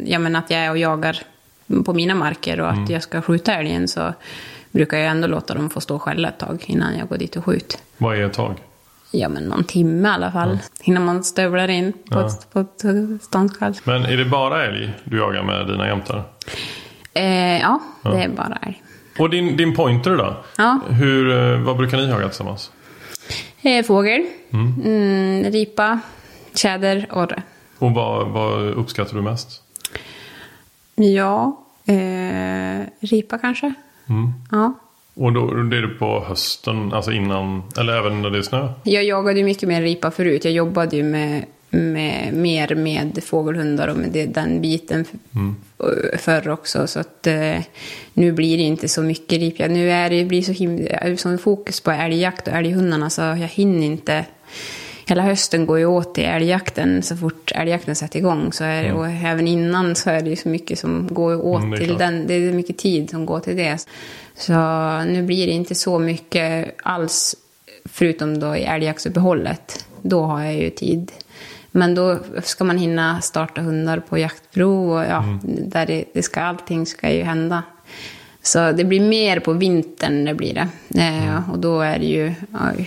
[0.06, 1.22] ja men att jag är och jagar
[1.84, 4.12] på mina marker och att jag ska skjuta älgen så
[4.70, 7.44] brukar jag ändå låta dem få stå skälla ett tag innan jag går dit och
[7.44, 7.80] skjuter.
[7.98, 8.54] Vad är ett tag?
[9.10, 10.58] Ja, men någon timme i alla fall.
[10.82, 12.26] Innan man stövlar in på Ja.
[12.26, 12.84] ett, på ett
[13.22, 13.74] ståndskall.
[13.84, 16.22] Men är det bara älg du jagar med dina jämtar?
[17.14, 18.82] Eh, ja, det är bara älg.
[19.18, 20.36] Och din, din pointer då?
[20.58, 20.80] Ja.
[20.88, 22.70] Hur, eh, vad brukar ni jaga tillsammans?
[23.62, 26.00] Eh, fågel, mm, ripa,
[26.54, 27.42] tjäder, orre.
[27.78, 29.62] Och vad, vad uppskattar du mest?
[31.02, 33.74] Ja, eh, ripa kanske.
[34.50, 34.72] Ja.
[35.14, 38.68] Och då det är på hösten, alltså innan, eller även när det är snö?
[38.82, 40.44] Jag jagade ju mycket mer ripa förut.
[40.44, 45.04] Jag jobbade ju med, med, mer med fågelhundar och med det, den biten
[45.80, 46.86] f- förr också.
[46.86, 47.56] Så att eh,
[48.14, 49.72] nu blir det inte så mycket ripjakt.
[49.72, 53.86] Nu är det blir så himla, sån fokus på älgjakt och älghundarna så jag hinner
[53.86, 54.24] inte.
[55.10, 57.02] Hela hösten går ju åt till älgjakten.
[57.02, 60.36] Så fort älgjakten sätter igång så är det, och även innan så är det ju
[60.36, 62.26] så mycket som går åt Mm, till den.
[62.26, 63.86] Det är mycket tid som går till det.
[64.36, 64.52] Så
[65.02, 67.36] nu blir det inte så mycket alls
[67.84, 69.86] Förutom då i älgjaktsuppehållet.
[70.02, 71.12] Då har jag ju tid.
[71.70, 76.40] Men då ska man hinna starta hundar på jaktprov och ja, där det, det ska,
[76.40, 77.62] allting ska ju hända.
[78.42, 80.68] Så det blir mer på vintern, det blir det.
[81.00, 82.34] Eh, och då är det ju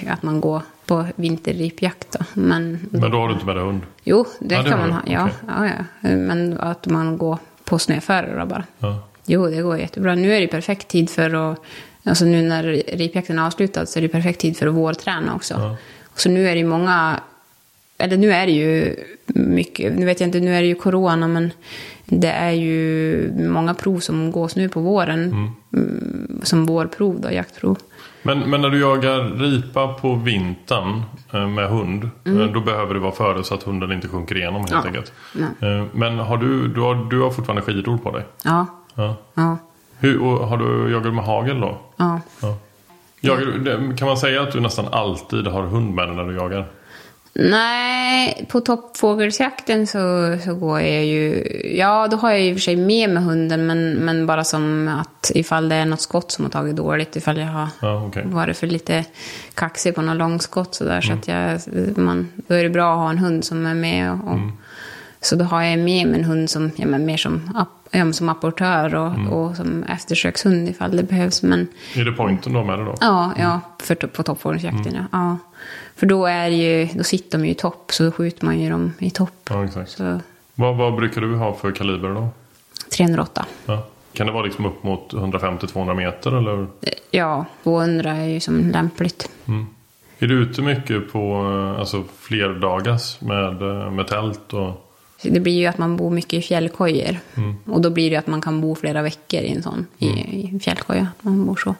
[0.07, 2.26] att man går på vinterripjakt då.
[2.34, 3.82] Men, Men då har du inte med dig hund?
[4.04, 5.02] jo, det, Ja, det kan har man ha.
[5.08, 5.36] Ja, Okej.
[5.48, 6.10] ja, ja.
[6.15, 8.63] Men att man går på snöföre då bara.
[8.80, 9.08] Ja.
[9.26, 10.15] Jo, det går jättebra.
[10.15, 11.60] Nu är det perfekt tid för att...
[12.06, 12.63] Alltså nu när
[12.98, 15.76] ripjakten är avslutad så är det perfekt tid för att vårträna också.
[16.15, 17.19] Så nu är det ju många...
[17.98, 18.96] Eller nu är det ju
[19.28, 19.96] mycket...
[19.96, 21.52] Nu vet jag inte, nu är det ju corona men
[22.06, 25.24] det är ju många prov som gås nu på våren.
[25.24, 25.50] Mm,
[26.43, 27.77] som vårprov då, jaktprov.
[28.23, 31.01] Men, men när du jagar ripa på vintern
[31.33, 34.62] eh, med hund, eh, då behöver det vara före så att hunden inte sjunker igenom
[34.62, 34.81] helt Mm.
[34.83, 34.88] Ja.
[34.88, 35.13] enkelt.
[35.62, 35.67] Ja.
[35.67, 38.23] Eh, Men har du, du, har, du har fortfarande skidor på dig?
[38.43, 39.15] Ja, Ja.
[39.33, 39.57] ja,
[39.99, 41.77] Hur, har du, jagar du med hagel då?
[41.97, 42.21] ja.
[42.41, 42.57] Ja.
[43.25, 46.65] Jagar, kan man säga att du nästan alltid har hund med dig när du jagar?
[47.36, 51.43] Nej, på toppfågelsjakten så, så går jag ju...
[51.78, 54.43] Ja, då har jag ju i och för sig med mig hunden, men, men bara
[54.43, 58.06] som att ifall det är något skott som har tagit dåligt, ifall jag har Ja,
[58.08, 58.24] okej.
[58.26, 59.06] varit för lite
[59.54, 61.60] kaxig på något långskott sådär, så att jag...
[61.98, 64.32] Man, då är det bra att ha en hund som är med och...
[64.34, 64.39] och
[65.22, 68.13] Så då har jag med mig en hund som, ja, men mer som, app- men
[68.13, 71.67] som apportör och, och som eftersökshund ifall det behövs, men...
[71.95, 72.95] Är det pointen har med dig då?
[73.01, 75.03] Ja, ja för, på toppfågelsjakten, ja.
[75.12, 75.38] ja.
[75.95, 78.60] För då, är det ju, då sitter de ju i topp, så då skjuter man
[78.60, 79.49] ju dem i topp.
[79.49, 79.91] Ja, exakt.
[79.91, 80.19] Så
[80.56, 82.29] Vad, vad brukar du ha för kaliber då?
[82.97, 83.45] 308.
[83.65, 83.88] Ja.
[84.13, 86.67] Kan det vara liksom upp mot 150-200 meter eller?
[87.12, 89.29] Ja, 200 är ju som lämpligt.
[90.19, 94.53] Är du ute mycket på eh, alltså, flerdagars med, eh, med tält?
[94.53, 94.83] Och...
[95.23, 97.19] Det blir ju att man bor mycket i fjällkojor.
[97.65, 100.05] Och då blir det ju att man kan bo flera veckor i en sån, i,
[100.07, 101.07] i en fjällkoja.
[101.21, 101.75] Man bor så.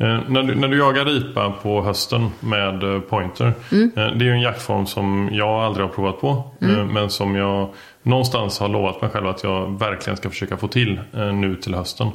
[0.00, 3.46] Eh, när, du, när du jagar ripa på hösten med eh, pointer.
[3.46, 6.50] Eh, det är ju en jaktform som jag aldrig har provat på.
[6.60, 7.68] Eh, men som jag
[8.02, 11.74] någonstans har lovat mig själv att jag verkligen ska försöka få till eh, nu till
[11.74, 12.08] hösten.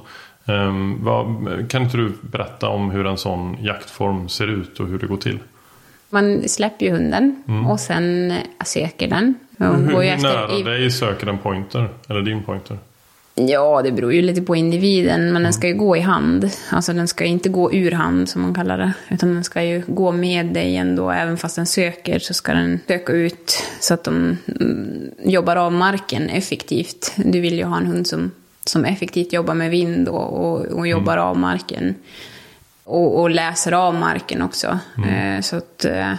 [0.45, 1.26] Eh, vad,
[1.69, 5.17] kan inte du berätta om hur en sån jaktform ser ut och hur det går
[5.17, 5.39] till?
[6.13, 9.36] Man släpper ju hunden och sen eh, söker den.
[9.58, 11.89] Och Hur, går ju hur nära efter, i, dig söker den pointer?
[12.10, 12.78] Eller din pointer?
[13.36, 16.49] Ja, det beror ju lite på individen, men den ska ju gå i hand.
[16.69, 18.93] Alltså den ska inte gå ur hand, som man kallar det.
[19.10, 22.80] Utan den ska ju gå med dig ändå, även fast den söker så ska den
[22.88, 27.13] söka ut så att de mm, jobbar av marken effektivt.
[27.15, 28.32] Du vill ju ha en hund som,
[28.65, 31.95] som effektivt jobbar med vind och, och, och jobbar av marken.
[32.86, 34.80] Och, och läser av marken också.
[35.08, 36.13] Eh, så att, eh,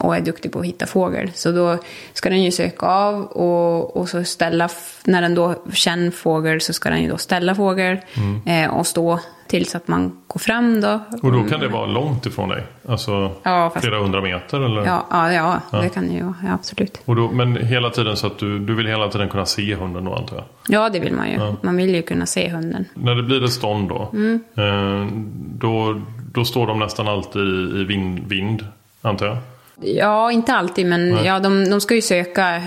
[0.00, 1.30] och är duktig på att hitta fågel.
[1.34, 1.78] Så då
[2.12, 4.68] ska den ju söka av och, och så ställa,
[5.04, 7.98] när den då känner fågel så ska den ju då ställa fågel
[8.46, 11.00] eh, och stå tills att man går fram då.
[11.22, 12.62] Och då kan det vara långt ifrån dig?
[12.88, 14.60] Alltså Ja, fast- flera hundra meter?
[14.60, 14.84] Eller?
[14.86, 16.34] Ja, ja, ja, det kan det ju vara.
[16.46, 17.00] Ja, absolut.
[17.04, 20.04] Och då, men hela tiden så att du, du vill hela tiden kunna se hunden
[20.04, 20.44] då antar jag?
[20.68, 21.38] Ja, det vill man ju.
[21.62, 22.84] Man vill ju kunna se hunden.
[22.94, 24.40] När det blir ett stånd då, Mm.
[24.56, 25.12] eh,
[25.58, 26.00] då,
[26.32, 28.66] då står de nästan alltid i, i vind, vind,
[29.02, 29.36] antar jag?
[29.80, 32.62] Ja, inte alltid, men ja, de, de ska ju söka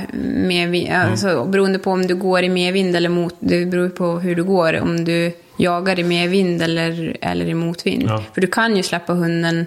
[0.48, 0.94] medvind.
[0.94, 3.36] Alltså, beroende på om du går i medvind eller mot...
[3.40, 4.80] Det beror på hur du går.
[4.82, 5.32] Om du
[5.64, 8.04] jagar i medvind eller, eller i motvind.
[8.10, 8.24] Ja.
[8.34, 9.66] För du kan ju släppa hunden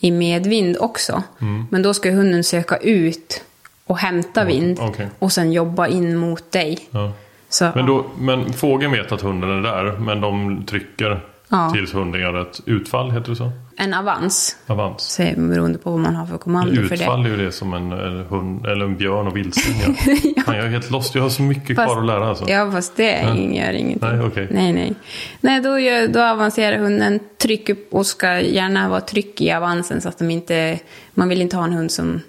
[0.00, 1.22] i medvind också.
[1.70, 3.44] Men då ska hunden söka ut
[3.86, 4.78] och hämta vind.
[4.80, 5.08] okej.
[5.18, 6.78] Och sen jobba in mot dig.
[6.90, 7.12] Ja.
[7.48, 9.92] Så, Men, då, men fågeln vet att hunden är där.
[9.98, 11.70] Men de trycker Ja.
[11.74, 13.10] tills hunden gör ett utfall.
[13.10, 13.50] Heter det så?
[13.82, 14.56] En avans.
[14.66, 15.02] Avans.
[15.02, 16.94] Så beroende på vad man har för kommando för det.
[16.94, 20.42] Utfall är ju det som en, en hund eller en björn och vildsvin gör.
[20.44, 21.14] Fan, jag är helt lost.
[21.14, 22.48] Jag har så mycket Fast- kvar att lära alltså.
[22.48, 23.34] Ja, fast det Ja.
[23.36, 23.98] gör ingenting.
[24.00, 24.48] Nej, okej.
[24.50, 24.94] Nej, nej.
[25.40, 30.08] Nej, då, gör, då avancerar hunden, trycker och ska gärna vara tryck i avansen så
[30.08, 30.78] att de inte...
[31.14, 32.20] Man vill inte ha en hund som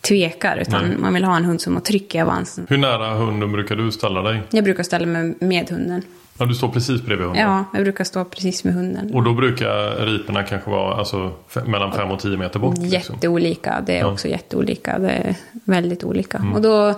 [0.00, 0.96] tvekar, utan Nej.
[0.98, 2.66] man vill ha en hund som har tryck i avansen.
[2.68, 4.42] Hur nära hunden brukar du ställa dig?
[4.50, 6.02] Jag brukar ställa mig med hunden.
[6.38, 7.42] Ja, du står precis bredvid hunden.
[7.48, 9.14] Ja, jag brukar stå precis med hunden.
[9.14, 11.32] Och då brukar riporna kanske vara alltså,
[11.66, 12.78] mellan 5 och 10 meter bort.
[12.78, 13.14] Liksom.
[13.14, 13.82] Jätteolika.
[13.86, 14.00] Det är Ja.
[14.02, 14.12] Mm.
[14.12, 14.98] också jätteolika.
[14.98, 16.44] Det är väldigt olika.
[16.54, 16.94] Och då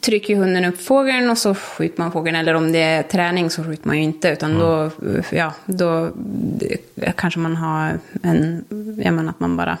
[0.00, 2.36] trycker hunden upp fågeln och så skjuter man fågeln.
[2.36, 4.28] Eller om det är träning så skjuter man ju inte.
[4.28, 4.62] Utan Mm.
[4.62, 4.90] då,
[5.30, 6.08] ja, då
[7.16, 8.64] kanske man har en,
[9.04, 9.78] jag menar att man bara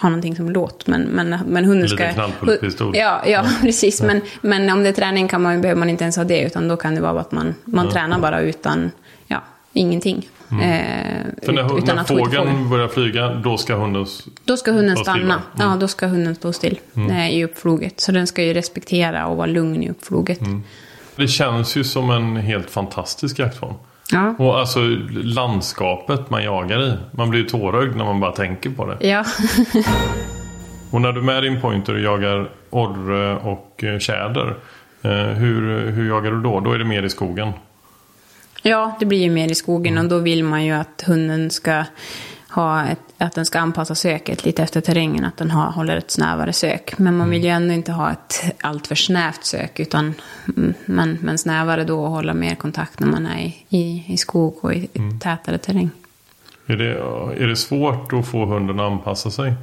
[0.00, 0.86] har någonting som låt.
[0.86, 1.96] Men, men, men hunden En ska...
[1.96, 2.96] liten knallpulspistol.
[2.96, 4.02] Ja, ja precis.
[4.02, 6.40] Men, men om det är träning kan man, behöver man inte ens ha det.
[6.40, 8.90] Utan då kan det vara att man, man tränar bara utan,
[9.26, 10.28] ja, ingenting.
[10.50, 10.86] Eh, Mm.
[11.42, 12.70] För när, ut- utan när fågeln.
[12.70, 14.06] börjar flyga, då ska hunden...
[14.44, 15.34] Då ska hunden stanna.
[15.34, 15.40] Mm.
[15.58, 16.78] Ja, då ska hunden stå still
[17.10, 18.00] eh, i uppfloget.
[18.00, 20.40] Så den ska ju respektera och vara lugn i uppfloget.
[20.40, 20.62] Mm.
[21.16, 23.74] Det känns ju som en helt fantastisk jaktform.
[24.12, 24.34] Ja.
[24.38, 26.96] Och alltså landskapet man jagar i.
[27.10, 29.08] Man blir ju tårögd när man bara tänker på det.
[29.08, 29.24] Ja.
[30.90, 34.54] Och när du är med din pointer och jagar orre och eh, tjäder.
[35.02, 36.60] Eh, hur, hur jagar du då?
[36.60, 37.52] Då är det mer i skogen.
[38.62, 41.84] ja, det blir ju mer i skogen och då vill man ju att hunden ska
[42.50, 46.10] ha ett, att den ska anpassa söket lite efter terrängen, att den har, håller ett
[46.10, 46.98] snävare sök.
[46.98, 50.14] Men man vill ju ändå inte ha ett alltför snävt sök, utan
[50.56, 54.16] mm, men, men snävare då och hålla mer kontakt när man är i, i, i
[54.16, 54.88] skog och i
[55.20, 55.90] tätare terräng.
[56.66, 56.98] Är det,
[57.44, 59.54] är det svårt att få hunden att anpassa sig?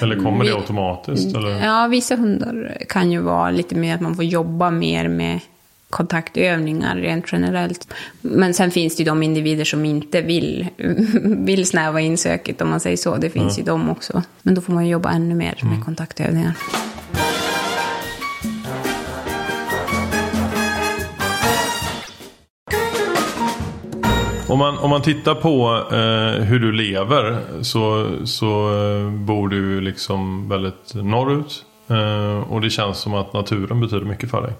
[0.00, 1.36] Eller kommer det Vi- automatiskt?
[1.36, 1.64] Eller?
[1.66, 5.40] Ja, vissa hundar kan ju vara lite mer att man får jobba mer med
[5.90, 7.94] kontaktövningar rent generellt.
[8.20, 10.68] Men sen finns det ju de individer som inte vill,
[11.22, 13.16] vill snäva in söket om man säger så.
[13.16, 14.22] Det finns ju de också.
[14.42, 16.54] Men då får man ju jobba ännu mer med kontaktövningar.
[24.48, 29.80] Om man, om man tittar på eh, hur du lever så, så eh, bor du
[29.80, 31.64] liksom väldigt norrut.
[31.88, 34.52] Eh, och det känns som att naturen betyder mycket för dig.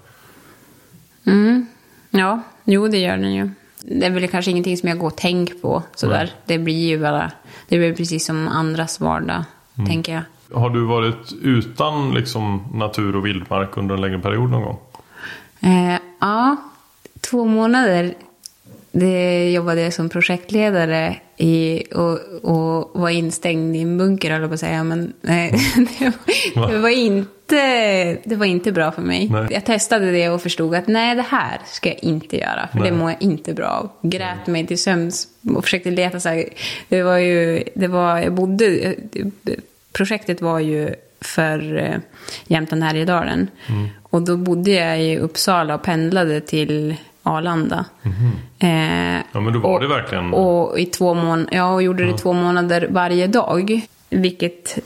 [2.17, 3.49] Ja, jo det gör den ju.
[3.81, 6.31] Det är väl kanske ingenting som jag går och tänker på sådär.
[6.45, 7.31] Det blir ju bara,
[7.67, 9.43] det blir precis som andras vardag,
[9.87, 10.21] tänker jag.
[10.59, 14.79] Har du varit utan liksom, natur och vildmark under en längre period någon gång?
[15.59, 16.55] Eh, ja,
[17.21, 18.13] två månader
[18.99, 24.49] det jobbade jag som projektledare i, och, och var instängd i en bunker, höll jag
[24.49, 24.83] på att säga.
[24.83, 25.53] Men nej,
[25.99, 26.05] det,
[26.55, 29.29] var, det, var inte, det var inte bra för mig.
[29.29, 29.47] Nej.
[29.51, 32.67] Jag testade det och förstod att nej, det här ska jag inte göra.
[32.71, 32.91] För Nej.
[32.91, 34.09] det mår jag inte bra av.
[34.09, 36.45] Grät mig till sömns och försökte leta så här.
[36.89, 38.95] Det var ju, det var, jag bodde,
[39.93, 41.97] projektet var ju för eh,
[42.47, 43.47] Jämtland Härjedalen.
[43.69, 43.87] Mm.
[44.03, 46.95] Och då bodde jag i Uppsala och pendlade till
[47.27, 47.85] Arlanda.
[48.03, 48.31] Eh, Mhm.
[49.31, 52.09] Ja, men då var och, det verkligen- Och i två månader, ja, och gjorde det
[52.09, 53.81] i två månader varje dag.
[54.09, 54.77] Vilket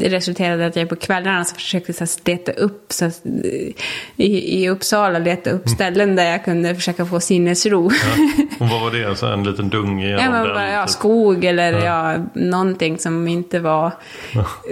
[0.00, 3.10] resulterade i att jag på kvällarna så försökte så leta upp, så
[4.16, 7.90] i, i Uppsala leta upp ställen där jag kunde försöka få sinnesro.
[7.92, 8.44] Ja.
[8.64, 9.16] Och vad var det?
[9.16, 10.30] Så en liten dunge Ja, den?
[10.32, 10.90] bara, ja, typ?
[10.90, 12.16] skog eller ja.
[12.34, 13.92] någonting som inte var...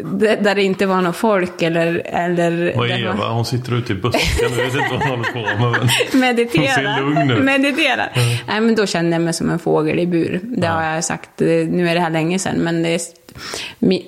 [0.05, 2.03] Där där det inte var något folk eller...
[2.05, 3.15] eller där Eva?
[3.15, 4.21] man- Hon sitter ute i busken.
[4.43, 5.39] Jag vet inte vad hon håller på
[5.71, 5.89] med.
[6.13, 6.21] Men...
[6.21, 6.63] Meditera.
[6.63, 7.45] Hon ser lugn ut.
[7.45, 8.03] Meditera.
[8.49, 10.41] Nej, men då kände jag mig som en fågel i bur.
[10.43, 12.99] Det har jag sagt, eh, nu är det här länge sedan, men det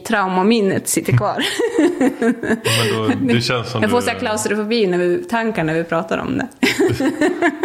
[0.06, 1.37] traumaminnet sitter kvar.
[3.18, 5.85] Men då, det, känns som jag får du, så klaustrofobi när vi, tankar när vi
[5.85, 6.48] pratar om det.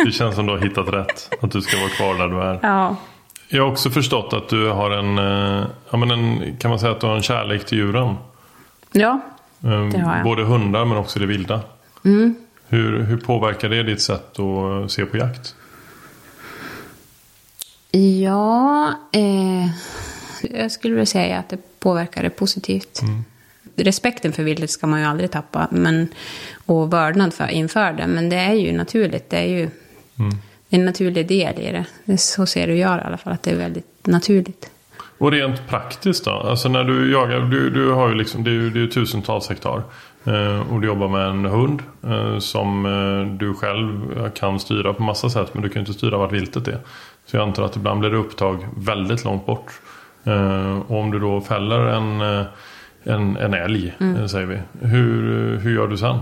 [0.06, 1.30] det känns som du har hittat rätt.
[1.42, 2.60] Att du ska vara kvar där du är.
[2.62, 2.96] Ja.
[3.50, 6.92] Jag har också förstått att du har en, eh, ja, men en, kan man säga
[6.92, 8.16] att du har en kärlek till djuren.
[8.92, 9.20] Ja.
[9.64, 10.24] Eh, Det har jag.
[10.24, 11.62] Både hundar men också det vilda.
[12.70, 15.56] Hur, hur påverkar det ditt sätt att se på jakt?
[17.92, 19.70] Ja, eh,
[20.42, 23.02] jag skulle vilja säga att det påverkar det positivt.
[23.76, 26.08] Respekten för viltet ska man ju aldrig tappa, men,
[26.66, 28.08] och vördnad för, inför det.
[28.08, 29.70] Men det är ju naturligt, det är ju
[30.70, 32.18] är en naturlig del i det.
[32.18, 34.70] så ser du gör i alla fall, att det är väldigt naturligt.
[35.18, 36.32] Och rent praktiskt då?
[36.32, 39.50] Alltså när du jagar, du, du har ju liksom, det är ju det är tusentals
[39.50, 39.84] hektar.
[40.24, 45.04] Eh, och du jobbar med en hund eh, som eh, du själv kan styra på
[45.04, 45.54] massa sätt.
[45.54, 46.80] Men du kan ju inte styra vart viltet är.
[47.26, 49.82] Så jag antar att ibland blir det upptag väldigt långt bort.
[50.28, 52.46] Eh, och om du då fäller en, eh,
[53.04, 54.16] en, en älg, Mm.
[54.16, 54.60] eh, säger vi.
[54.88, 56.20] Hur, hur gör du sen?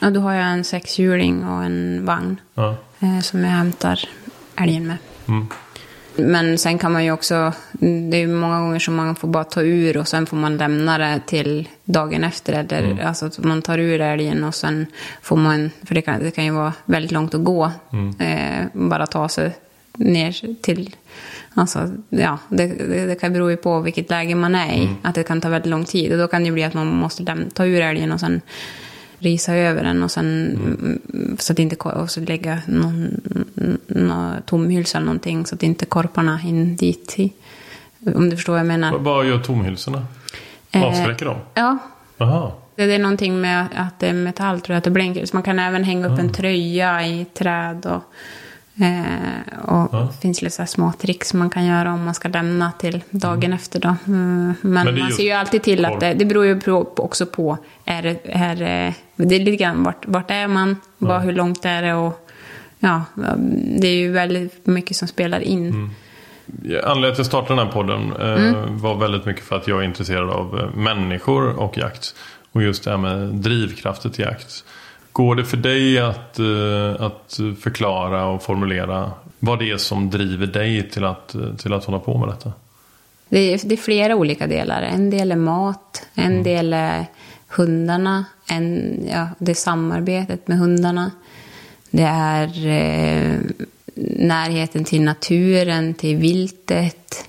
[0.00, 2.74] Ja, då har jag en sexhjuling och en vagn Ja.
[3.22, 4.00] som jag hämtar
[4.56, 4.96] älgen med.
[5.28, 5.46] Mm.
[6.16, 7.52] Men sen kan man ju också,
[8.10, 10.56] det är ju många gånger som man får bara ta ur och sen får man
[10.56, 12.52] lämna det till dagen efter.
[12.52, 13.06] Eller, Mm.
[13.06, 14.86] Alltså att man tar ur älgen och sen
[15.22, 17.70] får man, för det kan, det kan ju vara väldigt långt att gå.
[17.92, 18.14] Mm.
[18.20, 19.56] Eh, bara ta sig
[19.94, 20.96] ner till,
[21.54, 24.82] alltså ja, det, det, det kan bero på vilket läge man är i.
[24.82, 24.94] Mm.
[25.02, 27.36] Att det kan ta väldigt lång tid och då kan det bli att man måste
[27.54, 28.40] ta ur älgen och sen
[29.18, 33.20] risa över den och sen mm, så att inte och så lägga någon,
[33.86, 37.14] någon tomhylsa eller någonting så att inte korparna hinner dit.
[37.18, 37.32] i.
[38.14, 38.98] Om du förstår vad jag menar.
[38.98, 40.06] Vad- gör tomhylsorna?
[40.70, 41.36] Eh, Avskräcker de?
[41.54, 41.78] Ja,
[42.16, 42.52] Jaha.
[42.76, 45.26] det är någonting med att det är metall tror jag, att det blänker.
[45.26, 48.02] Så man kan även hänga upp en tröja i träd och,
[48.80, 50.08] eh, och Ja.
[50.12, 53.52] det finns lite så små tricks man kan göra om man ska lämna till dagen
[53.52, 53.96] efter då.
[54.06, 57.26] Mm, men Men man ser ju alltid till att det, det beror ju på, också
[57.26, 58.56] på, är är,
[59.16, 62.28] det- är lite grann vart, vart är man, bara hur långt är det och
[62.78, 63.02] ja,
[63.80, 65.68] det är ju väldigt mycket som spelar in.
[65.68, 65.90] Mm.
[66.84, 68.78] Anledningen till att jag startade den här podden eh, Mm.
[68.78, 72.14] var väldigt mycket för att jag är intresserad av eh, människor och jakt.
[72.52, 74.64] Och just det här med drivkrafter till jakt.
[75.18, 80.46] Går det för dig att, eh, att förklara och formulera vad det är som driver
[80.46, 82.52] dig till att, eh, till att hålla på med detta?
[83.28, 84.82] Det är, det är flera olika delar.
[84.82, 87.06] En del är mat, en del är
[87.48, 91.10] hundarna, en, ja, det är samarbetet med hundarna.
[91.90, 93.40] Det är eh,
[94.16, 97.27] närheten till naturen, till viltet.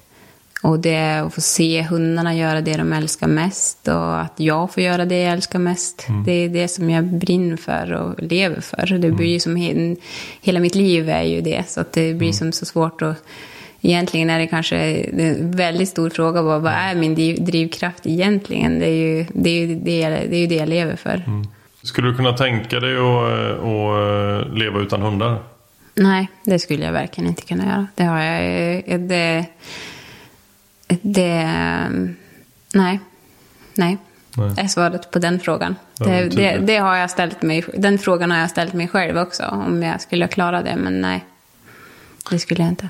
[0.61, 4.73] Och det är att få se hundarna göra det de älskar mest och att jag
[4.73, 6.07] får göra det jag älskar mest.
[6.25, 8.97] Det är det som jag brinner för och lever för.
[8.97, 9.97] Det blir ju som he-
[10.41, 11.69] hela mitt liv är ju det.
[11.69, 13.23] Så att det blir som så svårt att...
[13.81, 16.41] Egentligen är det kanske en väldigt stor fråga.
[16.41, 18.79] Vad, vad är min driv, drivkraft egentligen?
[18.79, 21.23] Det är, ju, det, är ju det, det är ju det jag lever för.
[21.83, 25.37] Skulle du kunna tänka dig att, att eh, leva utan hundar?
[25.95, 27.87] Nej, det skulle jag verkligen inte kunna göra.
[27.95, 28.99] Det har jag...
[28.99, 29.45] Det...
[31.01, 31.45] Det...
[32.73, 32.99] Nej.
[33.73, 33.97] Nej.
[34.37, 34.53] Nej.
[34.57, 35.75] Är svaret på den frågan.
[35.99, 39.17] Ja, Det, det, det har jag ställt mig, den frågan har jag ställt mig själv
[39.17, 39.43] också.
[39.43, 41.25] Om jag skulle klara det, men nej.
[42.29, 42.89] Det skulle jag inte.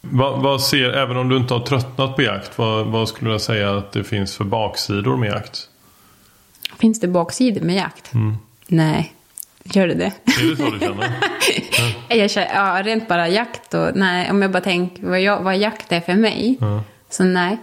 [0.00, 3.38] Vad, vad ser, även om du inte har tröttnat på jakt, vad, vad skulle du
[3.38, 5.68] säga att det finns för baksidor med jakt?
[6.78, 8.14] Finns det baksidor med jakt?
[8.14, 8.36] Mm.
[8.66, 9.12] Nej.
[9.64, 10.12] Gör det det?
[10.40, 11.12] Är det så du känner?
[12.08, 15.56] Jag känner, ja, rent bara jakt och nej, om jag bara tänker vad, jag, vad
[15.56, 16.56] jakt är för mig.
[16.60, 16.82] Ja.
[17.12, 17.58] Så nej.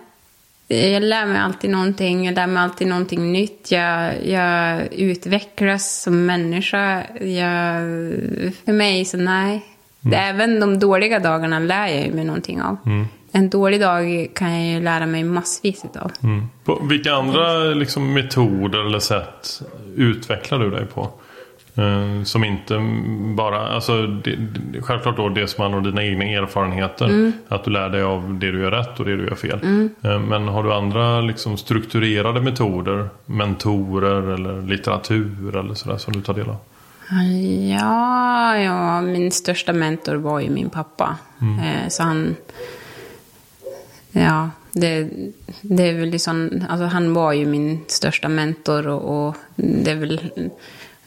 [0.67, 3.71] Jag lär mig alltid någonting, jag lär mig alltid någonting nytt.
[3.71, 7.03] Jag, jag utvecklas som människa.
[7.19, 7.81] Jag,
[8.65, 9.65] för mig så nej.
[10.13, 12.77] Även de dåliga dagarna lär jag mig någonting av.
[13.31, 16.11] En dålig dag kan jag ju lära mig massvis av.
[16.23, 16.49] Mm.
[16.63, 19.61] På vilka andra liksom, metoder eller sätt
[19.95, 21.11] utvecklar du dig på?
[21.79, 22.79] Eh, som inte
[23.35, 24.37] bara, alltså det,
[24.81, 27.31] självklart då det som handlar om dina egna erfarenheter.
[27.47, 29.89] Att du lär dig av det du gör rätt och det du gör fel.
[30.01, 33.09] Eh, men har du andra liksom, strukturerade metoder?
[33.25, 36.57] Mentorer eller litteratur eller sådär som du tar del av?
[37.71, 41.17] Ja, ja, min största mentor var ju min pappa.
[41.41, 42.35] Eh, så han...
[44.11, 45.09] Ja, det,
[45.61, 46.63] det är väl liksom...
[46.69, 50.49] Alltså han var ju min största mentor och, och det är väl...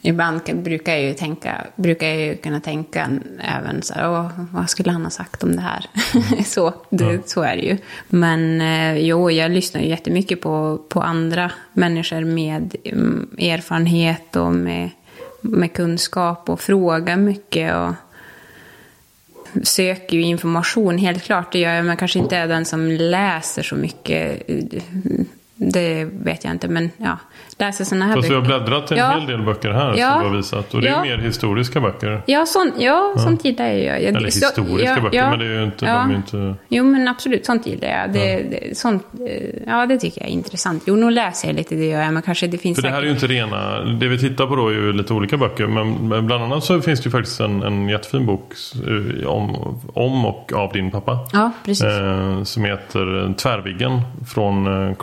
[0.05, 3.11] Ibland kan, brukar jag ju tänka, brukar jag ju kunna tänka
[3.41, 5.87] även så här, Åh, vad skulle han ha sagt om det här?
[6.45, 7.79] så, det, så är det ju.
[8.09, 14.53] Men eh, jo, jag lyssnar ju jättemycket på, på andra människor med mm, erfarenhet och
[14.53, 14.91] med,
[15.41, 17.75] med kunskap och frågar mycket.
[17.75, 17.95] Och,
[19.63, 21.53] söker ju information, helt klart.
[21.53, 24.43] Det gör jag, men kanske inte är den som läser så mycket.
[25.73, 27.19] Det vet jag inte, men ja.
[27.59, 28.59] Läser sådana här Fast vi har böcker.
[28.59, 29.11] bläddrat en Ja.
[29.11, 30.13] hel del böcker här Ja.
[30.13, 30.75] som du har visat.
[30.75, 31.03] Och det är Ja.
[31.03, 32.23] mer historiska böcker.
[32.27, 34.03] Ja, sånt, ja, sånt gillar jag.
[34.03, 35.93] Eller så- historiska ja, böcker, ja, men det är ju inte, ja.
[35.93, 36.55] de är inte...
[36.69, 38.13] Jo, men absolut, sånt gillar jag.
[38.13, 40.83] Det, det, sånt, eh, ja, det tycker jag är intressant.
[40.87, 42.99] Jo, nog läser jag lite, det gör jag, men kanske det finns För det här
[43.03, 45.67] är ju inte rena, det vi tittar på då är ju lite olika böcker.
[45.67, 48.53] Men men bland annat så finns det ju faktiskt en, en jättefin bok
[49.21, 51.19] eh, om, om och av din pappa.
[51.33, 51.85] Ja, precis.
[51.85, 54.01] Eh, som heter Tvärviggen
[54.35, 54.95] från eh,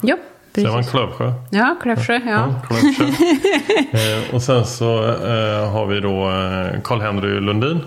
[0.00, 0.16] Klövsjö.
[0.16, 0.16] Jo,
[0.54, 0.90] Säger man precis.
[0.92, 1.32] Klövsjö?
[1.50, 2.54] Ja, Klövsjö, ja.
[2.68, 3.04] Klövsjö.
[3.92, 7.80] eh, och sen så eh, har vi då eh, Karl-Henry Lundin.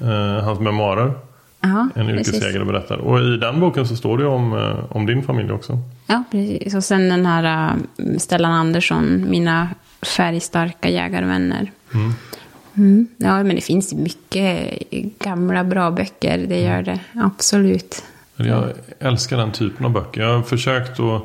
[0.00, 1.12] Eh, hans memoarer.
[1.60, 2.34] Ja, En precis.
[2.34, 2.96] yrkesjägare berättar.
[2.96, 5.78] Och i den boken så står det om, eh, om din familj också.
[6.06, 6.74] Ja, precis.
[6.74, 9.68] Och sen den här äh, Stellan Andersson, mina
[10.02, 11.70] färgstarka jägarvänner.
[11.94, 13.06] Mm.
[13.16, 14.78] Ja, men det finns mycket
[15.18, 16.98] gamla bra böcker, det gör det.
[17.14, 18.02] Absolut.
[18.36, 18.64] Jag
[18.98, 20.20] älskar den typen av böcker.
[20.22, 21.22] Jag har försökt att,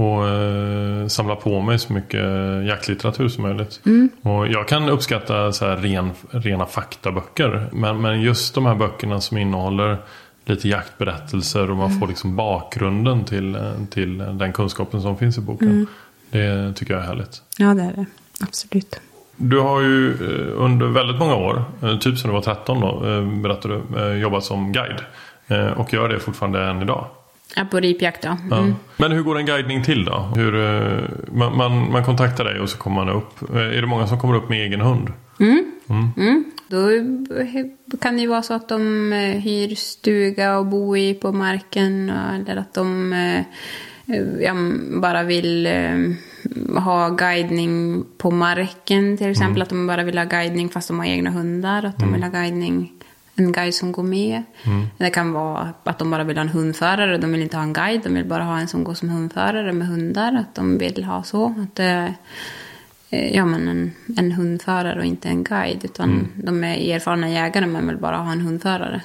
[0.00, 2.24] och eh, samla på mig så mycket
[2.66, 3.80] jaktlitteratur som möjligt.
[4.22, 7.68] Och jag kan uppskatta så här ren, rena faktaböcker.
[7.72, 9.96] Men, men just de här böckerna som innehåller
[10.44, 15.40] lite jaktberättelser och man får liksom bakgrunden till, eh, till den kunskapen som finns i
[15.40, 15.86] boken.
[16.30, 17.42] Det tycker jag är härligt.
[17.58, 18.06] Ja, det är det.
[18.40, 19.00] Absolut.
[19.36, 21.64] Du har ju eh, under väldigt många år,
[22.00, 23.00] typ sedan du var 13 då,
[23.42, 25.00] berättade du, jobbat som guide.
[25.76, 27.06] Och gör det fortfarande än idag.
[27.56, 28.36] Ja, på ripjakt då.
[28.50, 28.58] Ja.
[28.58, 28.74] Mm.
[28.96, 30.32] Men hur går en guidning till då?
[30.36, 31.00] Hur, eh,
[31.32, 33.50] man, man, man kontaktar dig och så kommer man upp.
[33.54, 35.12] Eh, Är det många som kommer upp med egen hund?
[37.86, 41.32] Då kan det ju vara så att de eh, hyr stuga och bor i på
[41.32, 42.10] marken.
[42.10, 43.42] Eller att de eh,
[44.40, 44.54] ja,
[45.00, 45.98] bara vill eh,
[46.82, 49.16] ha guidning på marken.
[49.16, 51.84] Till exempel att de bara vill ha guidning fast de har egna hundar.
[51.84, 52.92] Att de vill ha guidning,
[53.40, 54.42] en guide som går med.
[54.98, 57.18] Det kan vara att de bara vill ha en hundförare.
[57.18, 58.02] De vill inte ha en guide.
[58.02, 60.34] De vill bara ha en som går som hundförare med hundar.
[60.34, 61.54] Att de vill ha så.
[61.62, 62.14] Att det,
[63.10, 65.84] eh, ja, men en, en hundförare och inte en guide.
[65.84, 69.02] Utan de är erfarna jägare men vill bara ha en hundförare.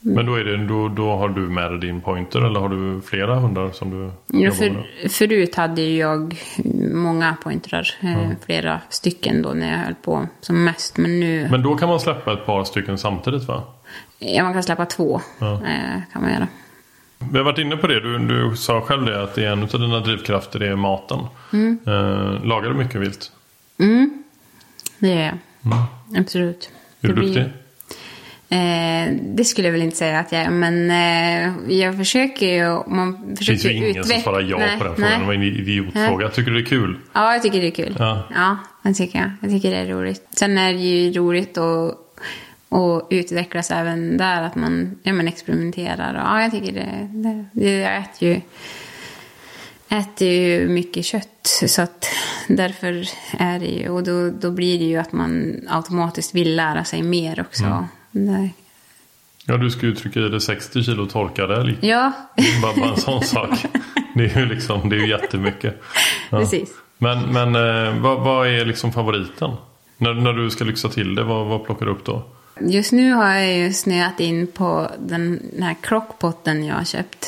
[0.00, 3.00] Men då, är det, då, då har du med dig din pointer eller har du
[3.00, 4.10] flera hundar som du
[4.44, 6.36] Ja, för, förut hade jag
[6.94, 10.96] många pointrar, eh, flera stycken då när jag höll på som mest.
[10.96, 13.62] Men nu, Men då kan man släppa ett par stycken samtidigt va?
[14.18, 15.20] ja, man kan släppa två.
[15.40, 16.48] Eh, kan man göra.
[17.32, 18.00] Vi har varit inne på det.
[18.00, 21.18] Du, du sa själv det att det är en av dina drivkrafter är maten.
[21.86, 23.32] Eh, lagar du mycket vilt?
[23.78, 24.22] Mm,
[24.98, 25.38] det är jag.
[26.20, 26.70] Absolut.
[27.00, 27.52] Är du Det blir- duktig?
[28.50, 32.82] Eh, det skulle jag väl inte säga att jag är, men eh, jag försöker ju...
[32.86, 35.08] Man Det försöker finns ju ingen som svarar ja Nej, på den nej.
[35.08, 35.20] frågan.
[35.20, 36.28] Det var en idiotfråga.
[36.28, 36.98] Tycker du det är kul?
[37.12, 37.96] Ja, jag tycker det är kul.
[37.98, 38.22] Ja.
[38.34, 39.30] Ja, det tycker jag.
[39.42, 40.26] Jag tycker det är roligt.
[40.30, 41.90] Sen är det ju roligt att,
[42.68, 46.14] att utvecklas även där, att man ja, men experimenterar.
[46.14, 48.40] Och, ja, jag tycker det, det, det jag äter ju,
[49.88, 52.06] äter ju mycket kött, så att
[52.48, 56.84] därför är det ju, och då, då blir det ju att man automatiskt vill lära
[56.84, 57.64] sig mer också.
[57.64, 57.84] Mm.
[58.26, 58.50] Det,
[59.50, 61.76] Ja, du ska ju trycka i dig 60 kilo torkad älg.
[61.80, 62.12] ja,
[62.62, 63.50] Bara, bara en sån sak.
[64.14, 65.82] Det är ju liksom, det är ju jättemycket.
[66.30, 66.38] Ja.
[66.38, 66.70] precis.
[66.98, 69.50] Men, men eh, vad, vad är liksom favoriten?
[69.96, 72.22] När, när du ska lyxa till det, vad, vad plockar du upp då?
[72.60, 77.24] Just nu har jag ju snöat in på den här crockpotten jag har köpt.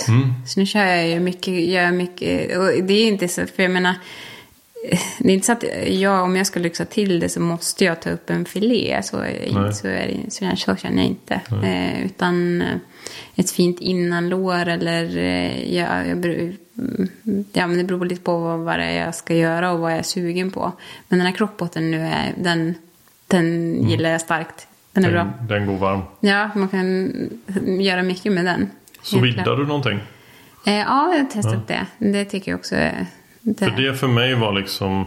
[0.46, 3.72] Så nu kör jag ju mycket, gör mycket, och det är inte så, för jag
[3.72, 3.94] menar,
[5.18, 8.02] det är inte så att jag, om jag ska lyxa till det så måste jag
[8.02, 9.00] ta upp en filé.
[9.02, 9.74] Så, Nej.
[9.74, 11.40] så, är det, så, så känner jag inte.
[11.62, 12.76] Eh, utan eh,
[13.34, 16.58] ett fint innanlår eller, eh, jag, jag, mm,
[17.52, 19.92] ja men det beror lite på vad, vad det är jag ska göra och vad
[19.92, 20.72] jag är sugen på.
[21.08, 22.74] Men den här crockpotten nu, är, den,
[23.26, 24.66] den gillar jag starkt.
[24.92, 25.32] Den är bra.
[25.38, 26.00] Den, den går varm.
[26.20, 27.12] Ja, man kan
[27.80, 28.70] göra mycket med den.
[29.02, 30.00] Så viddar du någonting?
[30.66, 31.86] Eh, ja, jag har testat det.
[31.98, 33.06] Det tycker jag också är...
[33.40, 33.64] Det.
[33.64, 35.06] För det för mig var liksom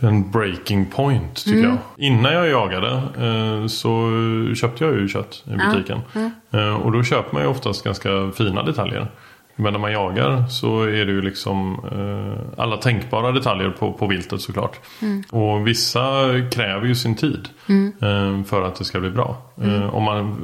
[0.00, 1.76] en breaking point tycker jag.
[1.96, 4.10] Innan jag jagade eh, så
[4.54, 6.00] köpte jag ju kött i butiken.
[6.50, 9.06] Eh, och då köper man ju oftast ganska fina detaljer.
[9.60, 14.06] Men när man jagar så är det ju liksom eh, alla tänkbara detaljer på, på
[14.06, 14.80] viltet såklart.
[15.30, 16.00] Och vissa
[16.50, 17.48] kräver ju sin tid
[18.00, 19.36] eh, för att det ska bli bra.
[19.62, 20.36] Eh, om man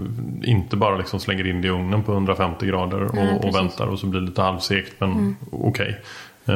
[0.45, 3.99] inte bara liksom slänger in det i ugnen på 150 grader och, och väntar och
[3.99, 5.89] så blir det lite halvsekt men okej.
[5.89, 5.97] Eh,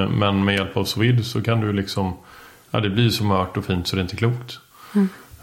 [0.08, 2.12] Men med hjälp av sous vide så kan du liksom
[2.70, 4.58] Ja det blir så mört och fint så det är inte klokt.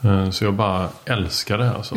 [0.03, 1.95] Eh, Så jag bara älskar det alltså.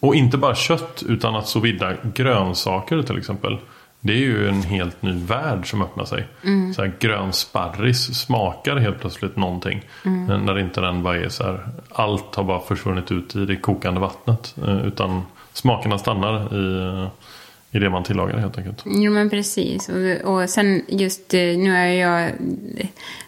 [0.00, 3.58] Och inte bara kött utan att sous vida grönsaker till exempel.
[4.00, 6.26] Det är ju en helt ny värld som öppnar sig.
[6.74, 9.82] Så här, grön sparris smakar helt plötsligt någonting.
[10.04, 11.68] Eh, När inte den bara är så här.
[11.92, 14.54] Allt har bara försvunnit ut i det kokande vattnet.
[14.66, 15.22] eh, Utan
[15.52, 17.08] smakerna stannar i, eh,
[17.70, 18.82] i det man tillagar helt enkelt.
[18.86, 19.88] Jo, men precis.
[19.88, 22.32] Och, och sen just eh, nu har jag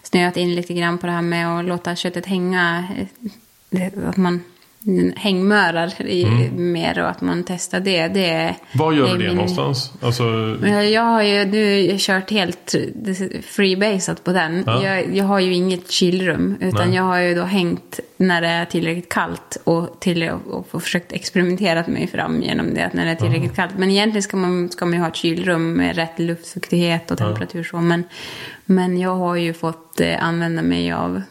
[0.02, 2.88] snöat in lite grann på det här med att låta köttet hänga.
[3.70, 4.40] Eh, att man
[5.16, 8.08] hängmörar i, mer och att man testar det.
[8.08, 9.92] det Var gör du det min- någonstans?
[10.00, 10.24] Alltså,
[10.92, 12.74] Jag har ju nu kört helt
[13.42, 14.64] freebasat på den.
[14.66, 14.84] Ja.
[14.84, 16.56] Jag, jag har ju inget kylrum.
[16.60, 16.96] Utan Nej.
[16.96, 19.56] jag har ju då hängt när det är tillräckligt kallt.
[19.64, 22.82] Och, till, och, och försökt experimentera mig fram genom det.
[22.86, 23.78] att När det är tillräckligt kallt.
[23.78, 27.64] Men egentligen ska man, ska man ju ha ett kylrum med rätt luftfuktighet och temperatur.
[27.64, 27.76] Så.
[27.76, 28.04] Men,
[28.64, 31.22] men jag har ju fått eh, använda mig av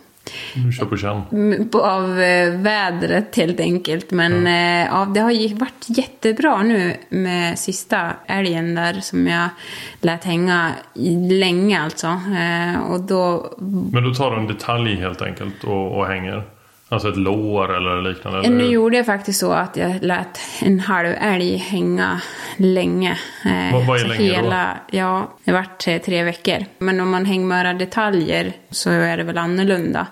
[0.53, 1.21] du kör på känn.
[1.31, 4.11] Mm, av eh, vädret helt enkelt.
[4.11, 9.49] Men eh, ja, det har varit jättebra nu med sista älgen där som jag
[10.01, 10.71] lät hänga
[11.29, 12.07] länge alltså.
[12.07, 13.53] Eh, och då,
[13.91, 16.58] Men då tar du en detalj helt enkelt och, och hänger.
[16.91, 18.49] Alltså ett lår eller liknande?
[18.49, 18.71] Nu Eller?
[18.73, 22.21] gjorde jag faktiskt så att jag lät en halv älg hänga
[22.57, 23.17] länge.
[23.45, 24.35] Eh, Vad- vad är länge då?
[24.35, 26.65] hela, Ja, det vart eh, tre veckor.
[26.77, 30.07] Men om man hängmörar detaljer så är det väl annorlunda.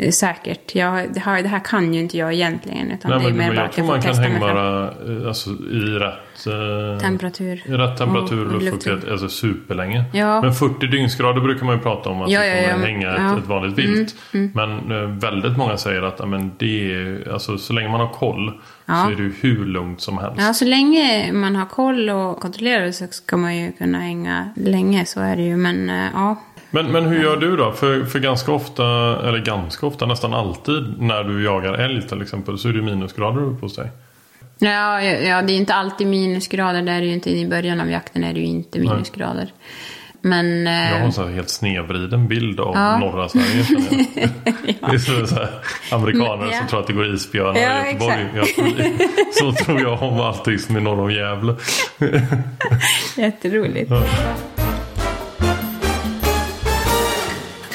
[0.00, 0.74] Eh, Säkert.
[0.74, 2.90] Jag, det, här, det här kan ju inte jag egentligen.
[2.90, 5.50] Utan Nej, det är mer bara jag att jag får man kan hängmöra eh, alltså,
[5.50, 7.62] i rätt, eh, Temperatur.
[7.66, 10.04] rätt temperatur och luftfuktighet alltså superlänge.
[10.12, 10.42] Ja.
[10.42, 12.92] Men 40 dygnsgrader brukar man ju prata om att Ja, det ja, kommer ja.
[12.92, 13.16] hänga Ja.
[13.16, 14.14] Mm, ett, ett vanligt vilt.
[14.54, 18.12] Men eh, väldigt många säger att ja, men det är, alltså, så länge man har
[18.12, 18.52] koll
[18.86, 19.04] Ja.
[19.04, 20.36] så är det ju hur lugnt som helst.
[20.40, 25.04] Ja, så länge man har koll och kontrollerar så ska man ju kunna hänga länge.
[25.04, 25.56] Så är det ju.
[25.56, 26.36] Men eh, ja,
[26.70, 27.72] Men, men hur gör du då?
[27.72, 28.84] För, för ganska ofta,
[29.28, 33.42] eller ganska ofta, nästan alltid när du jagar älg till exempel så är det minusgrader
[33.42, 33.90] uppe hos dig.
[34.58, 36.82] Ja, ja, ja, det är inte alltid minusgrader.
[36.82, 39.52] Där är det ju inte, I början av jakten är det ju inte minusgrader.
[40.22, 40.66] Men...
[40.66, 42.98] eh, Jag har en sån här helt snedvriden bild av Ja.
[42.98, 43.66] norra Sverige.
[44.14, 44.28] jag.
[44.90, 45.48] Det är så, så här,
[45.92, 46.58] amerikaner Ja.
[46.58, 48.26] som tror att det går isbjörnar Ja, i Göteborg.
[48.34, 51.54] Jag så tror jag om allting som är norr om Gävle.
[53.16, 53.90] Jätteroligt.
[53.90, 54.02] Eh,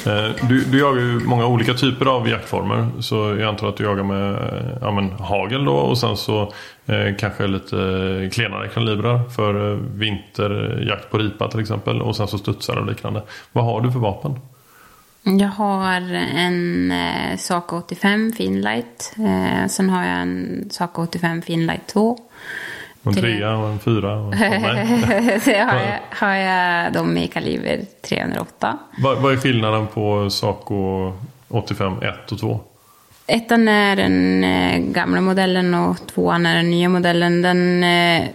[0.08, 2.88] Eh, du, du jagar ju många olika typer av jaktformer.
[3.00, 6.54] Så jag antar att du jagar med eh, ja, men, hagel då och sen så
[6.86, 7.76] eh, kanske lite
[8.34, 12.02] klenare kalibrar för eh, vinterjakt på ripa till exempel.
[12.02, 13.22] Och sen så studsar och liknande.
[13.52, 14.40] Vad har du för vapen?
[15.24, 16.02] Jag har
[16.36, 19.16] en eh, Saco 85 Finlight.
[19.18, 22.18] Eh, sen har jag en Saco 85 Finlight 2.
[23.06, 23.22] En Tre.
[23.22, 24.16] trea och en fyra?
[24.16, 24.36] Och.
[25.42, 27.80] Så har, jag, har jag dem i kaliber
[28.10, 28.78] 308.
[28.98, 31.14] Vad, vad är skillnaden på Saco
[31.48, 32.60] 85 1 och 2?
[33.28, 37.42] Ettan är den eh, gamla modellen och tvåan är den nya modellen.
[37.42, 38.28] Den eh,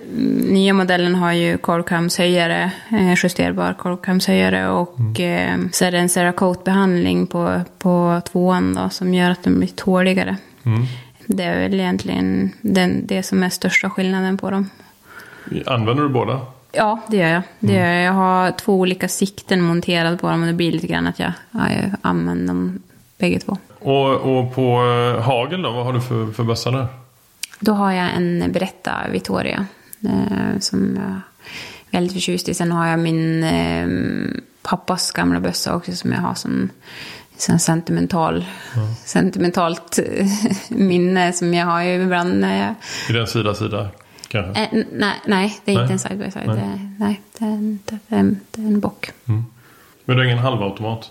[0.50, 7.26] nya modellen har ju korvkamshöjare, eh, justerbar korvkamshöjare och eh, så är det en Cerakote-behandling
[7.26, 10.36] på, på tvåan då, som gör att den blir tåligare.
[11.32, 14.70] Det är väl egentligen den, det som är största skillnaden på dem.
[15.66, 16.40] Använder du båda?
[16.72, 17.42] Ja, det gör jag.
[17.58, 18.02] Det gör jag.
[18.02, 21.32] jag har två olika sikten monterade på dem och det blir lite grann att jag,
[21.50, 22.82] ja, jag använder dem
[23.18, 23.56] bägge två.
[23.78, 25.70] Och, och på eh, hagel då?
[25.70, 26.86] Vad har du för, för bössa där?
[27.60, 29.66] Då har jag en Beretta Vittoria.
[30.04, 31.20] Eh, som jag är
[31.90, 32.54] väldigt förtjust i.
[32.54, 33.88] Sen har jag min eh,
[34.62, 36.70] pappas gamla bössa också som jag har som
[37.40, 38.44] som sentimental,
[39.04, 40.26] sentimentalt eh,
[40.68, 42.74] minne som jag har ju ibland när jag...
[43.08, 43.88] Är det en sida-sida
[44.28, 44.62] kanske?
[44.62, 45.82] Eh, nej, nej, det är Nej.
[45.82, 46.46] inte en side by side.
[46.46, 46.56] Nej.
[46.56, 49.10] Det, nej, det är en, det är en, det är en bock.
[49.24, 49.44] Men
[50.04, 51.10] du har ingen halvautomat?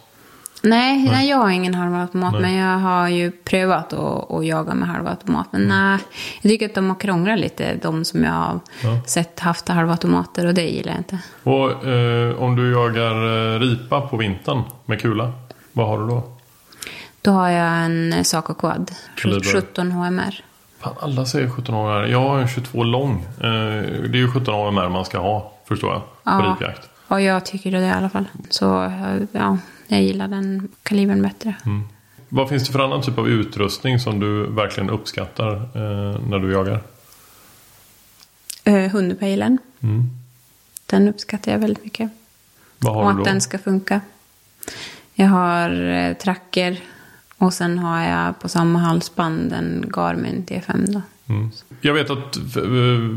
[0.64, 1.30] Nej, nej.
[1.30, 2.34] jag har ingen halvautomat.
[2.34, 2.42] Nej.
[2.42, 5.48] Men jag har ju prövat att, att jaga med halvautomat.
[5.52, 5.98] Men nej,
[6.42, 7.76] jag tycker att de har krånglat lite.
[7.82, 9.02] De som jag har Ja.
[9.06, 10.46] sett haft halvautomater.
[10.46, 11.20] Och det gillar jag inte.
[11.44, 15.34] Och eh, om du jagar eh, ripa på vintern med kula,
[15.74, 16.24] vad har du då?
[17.22, 18.92] Då har jag en Saco Quad.
[19.16, 19.62] Kaliber?
[19.62, 20.44] 17 HMR.
[20.80, 22.08] Fan, alla säger 17 år.
[22.08, 23.26] Jag har en 22 lång.
[23.38, 26.56] Eh, det är ju 17 år med man ska ha, förstår jag, på Ja.
[26.60, 26.90] ripjakt.
[27.08, 28.26] Och jag tycker det i alla fall.
[28.50, 29.58] Så eh, ja,
[29.88, 31.56] jag gillar den kalibern bättre.
[32.30, 36.52] Vad finns det för annan typ av utrustning som du verkligen uppskattar eh, när du
[36.52, 36.82] jagar?
[38.68, 39.58] Uh, Hundpejlen.
[39.80, 40.10] Mm.
[40.86, 42.12] Den uppskattar jag väldigt mycket.
[42.78, 43.30] Vad och har att du då?
[43.30, 44.02] den ska funka.
[45.22, 46.78] Jag har eh, tracker.
[47.38, 51.02] Och sen har jag på samma halsband en Garmin T5 då.
[51.34, 51.50] Mm.
[51.82, 52.54] Jag vet att f-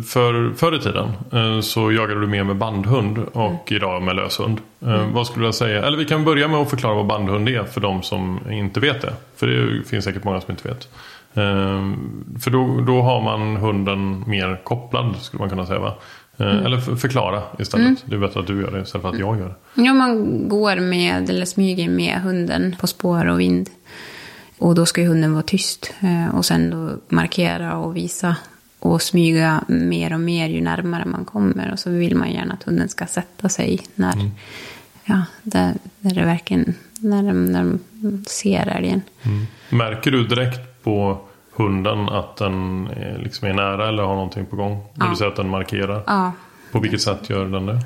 [0.06, 4.58] för, förr i tiden eh, så jagade du mer med bandhund och idag med löshund.
[4.80, 5.82] Eh, Vad skulle jag säga?
[5.84, 9.00] Eller vi kan börja med att förklara vad bandhund är för de som inte vet
[9.02, 9.12] det.
[9.36, 10.88] För det finns säkert många som inte vet.
[11.34, 11.92] Eh,
[12.40, 15.94] För då, då har man hunden mer kopplad skulle man kunna säga va?
[16.36, 18.02] Eh, Eller för, förklara istället.
[18.06, 19.82] Det är bättre att du gör det istället för att jag gör det.
[19.82, 23.70] Ja, man går med eller smyger med hunden på spår och vind.
[24.58, 25.94] Och då ska ju hunden vara tyst.
[26.00, 28.36] Eh, Och sen då markera och visa.
[28.78, 31.72] Och smyga mer och mer ju närmare man kommer.
[31.72, 34.14] Och så vill man gärna att hunden ska sätta sig när,
[35.04, 39.02] ja, där, där det verkligen, när de, när de ser älgen.
[39.68, 41.20] Märker du direkt på
[41.62, 44.84] hunden att den är, liksom är nära eller har någonting på gång?
[44.94, 45.06] Ja.
[45.10, 46.02] du säger att den markerar.
[46.06, 46.32] Ja,
[46.72, 47.80] På vilket sätt gör den det?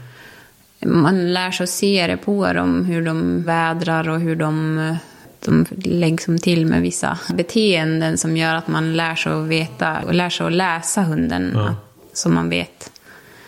[0.86, 4.96] man lär sig att se det på dem, hur de vädrar och hur de,
[5.44, 9.98] de lägger som till med vissa beteenden som gör att man lär sig att veta
[10.06, 11.74] och lär sig att läsa hunden Ja.
[12.12, 12.90] som man vet.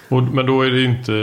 [0.08, 1.14] Och, men då är det inte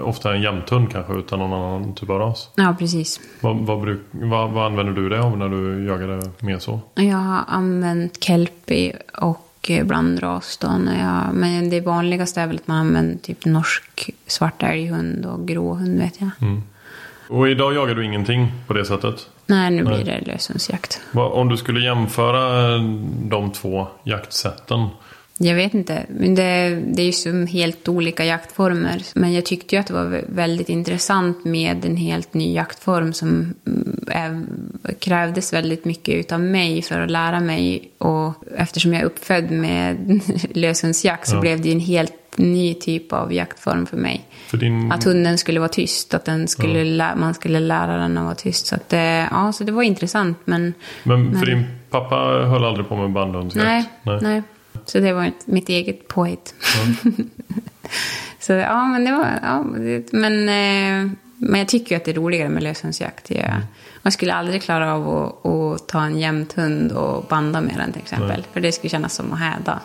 [0.00, 2.50] eh, ofta en jämthund kanske utan någon annan typ av ras.
[2.54, 3.20] Ja, precis.
[3.40, 6.80] Vad, vad, bruk, vad, vad använder du det av när du jagar det mer så?
[6.94, 10.68] Jag har använt kelpie och blandras då.
[11.00, 15.98] Jag, men det vanligaste är väl att man använder typ norsk svart älghund och gråhund
[15.98, 16.30] vet jag.
[16.40, 16.62] Mm.
[17.28, 19.28] Och idag jagar du ingenting på det sättet?
[19.46, 19.94] Nej, nu Nej.
[19.94, 21.00] blir det löshundsjakt.
[21.12, 22.78] Vad- Om du skulle jämföra
[23.22, 24.88] de två jaktsätten.
[25.38, 29.02] Jag vet inte, men det, det är ju som helt olika jaktformer.
[29.14, 33.12] Men jag tyckte ju att det var vä- väldigt intressant med en helt ny jaktform
[33.12, 34.44] som mm, är,
[34.98, 37.90] krävdes väldigt mycket utav mig för att lära mig.
[37.98, 40.20] Och eftersom jag är uppfödd med
[40.56, 41.40] löshundsjakt så Ja.
[41.40, 44.24] blev det ju en helt ny typ av jaktform för mig.
[44.48, 44.92] För din...
[44.92, 48.34] Att hunden skulle vara tyst, att den skulle lä- man skulle lära den att vara
[48.34, 48.66] tyst.
[48.66, 48.92] Så, att,
[49.30, 51.54] ja, så det var intressant, men Men för Nej.
[51.54, 52.16] din pappa
[52.48, 53.88] höll aldrig på med bandhundsjakt?
[54.02, 54.42] nej, nej.
[54.84, 56.54] Så det var ett, mitt eget påhitt.
[58.40, 59.26] så ja, men det var...
[59.42, 63.30] Ja, det, men, eh, men jag tycker ju att det är roligare med löshundsjakt.
[63.30, 63.60] Jag,
[64.02, 68.02] man skulle aldrig klara av att, att ta en jämthund och banda med den till
[68.02, 68.46] exempel.
[68.52, 69.80] För det skulle kännas som att häda.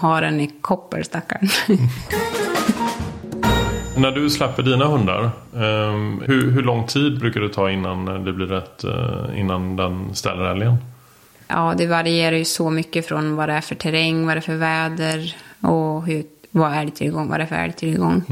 [0.00, 1.48] Ha den i koppel, stackarn.
[3.96, 8.32] När du släpper dina hundar, ehm, hur, hur lång tid brukar det ta innan det
[8.32, 10.76] blir rätt, eh, innan den ställer älgen?
[11.52, 14.40] Ja, det varierar ju så mycket från vad det är för terräng, vad det är
[14.40, 18.22] för väder och hur, vad är det tillgång, vad det är för älgtillgång.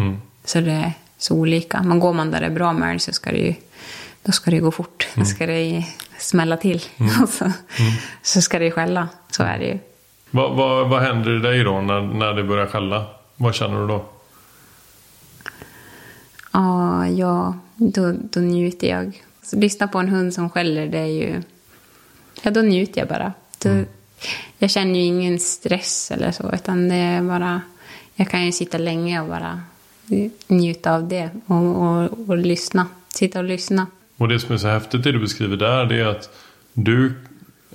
[0.44, 1.82] Så det är så olika.
[1.82, 3.54] Men går man där det är bra med älg så ska det ju,
[4.22, 5.08] då ska det gå fort.
[5.14, 5.84] Då ska det
[6.18, 6.82] smälla till.
[7.22, 7.52] Och så,
[8.22, 9.08] så ska det skälla.
[9.30, 9.78] Så är det ju.
[10.30, 13.06] Vad, vad, vad händer i dig då när, när det börjar skälla?
[13.36, 14.04] Vad känner du då?
[16.52, 19.22] Ja, ja då, då njuter jag.
[19.42, 21.42] Så lyssna på en hund som skäller, det är ju...
[22.42, 23.32] Ja, då njuter jag bara.
[23.62, 23.84] Då,
[24.58, 27.60] Jag känner ju ingen stress eller så, utan det är bara...
[28.14, 29.60] Jag kan ju sitta länge och bara
[30.46, 32.86] njuta av det och, och, och lyssna.
[33.08, 33.86] Sitta och lyssna.
[34.16, 36.30] Och det som är så häftigt det du beskriver där det är att
[36.72, 37.12] du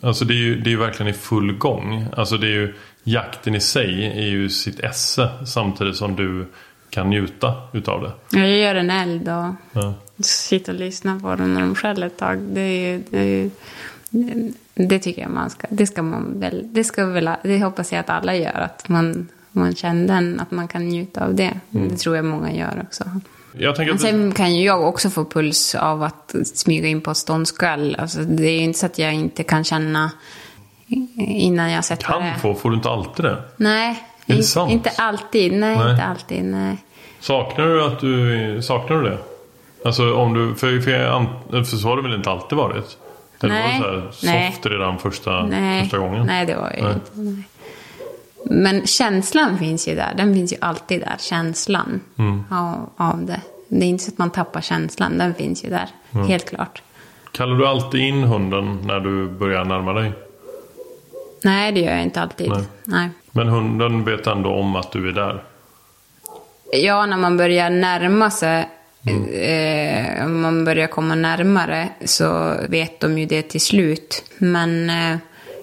[0.01, 2.05] Alltså det är ju det är ju verkligen i full gång.
[2.17, 6.45] Alltså det är ju jakten i sig är ju sitt esse samtidigt som du
[6.89, 8.39] kan njuta utav det.
[8.39, 9.93] Jag gör en eld och Ja.
[10.19, 12.37] sitter och lyssnar på dem när de skäller ett tag.
[12.41, 13.49] Det, är, ju- det, är, ju-
[14.75, 15.67] det tycker jag man ska.
[15.69, 16.67] Det ska man väl.
[16.71, 17.29] Det ska väl.
[17.43, 18.53] Det hoppas jag att alla gör.
[18.59, 21.59] Att man, man känner den, att man kan njuta av det.
[21.69, 23.03] Det tror jag många gör också.
[23.57, 27.17] Jag Men sen kan ju jag också få puls av att smyga in på ett
[27.17, 27.95] ståndskall.
[27.99, 30.11] Alltså, det är ju inte så att jag inte kan känna
[31.17, 32.29] innan jag sätter det.
[32.31, 33.43] kan få, får du inte alltid det?
[33.57, 35.53] Nej, det inte, inte alltid.
[35.53, 35.91] Nej, Nej.
[35.91, 36.43] inte alltid.
[36.45, 36.77] Nej.
[37.19, 39.17] Saknar du att du saknar du det?
[39.85, 42.97] Alltså om du, för, för, an- för så har det väl inte alltid varit?
[43.39, 43.81] Eller Nej.
[43.81, 44.51] var det så här Nej.
[44.51, 46.25] soft redan första, Nej, första gången?
[46.25, 46.93] nej det var ju Nej.
[46.93, 47.11] inte.
[47.13, 47.43] Nej.
[48.45, 50.13] Men känslan finns ju där.
[50.17, 51.15] Den finns ju alltid där.
[51.19, 52.43] Känslan Mm.
[52.51, 53.41] av, av det.
[53.67, 55.17] Det är inte så att man tappar känslan.
[55.17, 55.89] Den finns ju där.
[56.13, 56.27] Mm.
[56.27, 56.81] Helt klart.
[57.31, 60.11] Kallar du alltid in hunden när du börjar närma dig?
[61.43, 62.49] Nej, det gör jag inte alltid.
[62.49, 62.63] Nej.
[62.83, 63.09] Nej.
[63.31, 65.43] Men hunden vet ändå om att du är där?
[66.73, 68.69] Ja, när man börjar närma sig,
[69.07, 69.29] Mm.
[69.29, 74.23] eh, om man börjar komma närmare så vet de ju det till slut.
[74.37, 75.17] Men eh,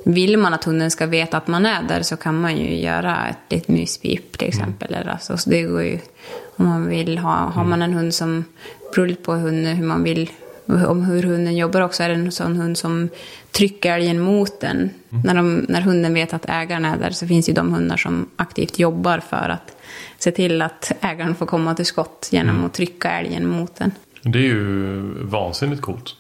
[0.05, 3.29] vill man att hunden ska veta att man är där så kan man ju göra
[3.29, 4.95] ett litet myspip till exempel.
[4.95, 5.99] Eller alltså, så det går ju
[6.57, 7.35] om man vill ha.
[7.35, 8.45] Har man en hund som
[8.95, 10.31] beror på hunden, hur man vill
[10.73, 12.03] om hur hunden jobbar också.
[12.03, 13.09] Är det en sån hund som
[13.53, 14.91] trycker älgen mot den.
[15.09, 18.29] När, de, när hunden vet att ägaren är där så finns ju de hundar som
[18.37, 19.77] aktivt jobbar för att
[20.19, 23.93] se till att ägaren får komma till skott genom att trycka älgen mot den.
[24.23, 26.17] Det är ju vansinnigt coolt.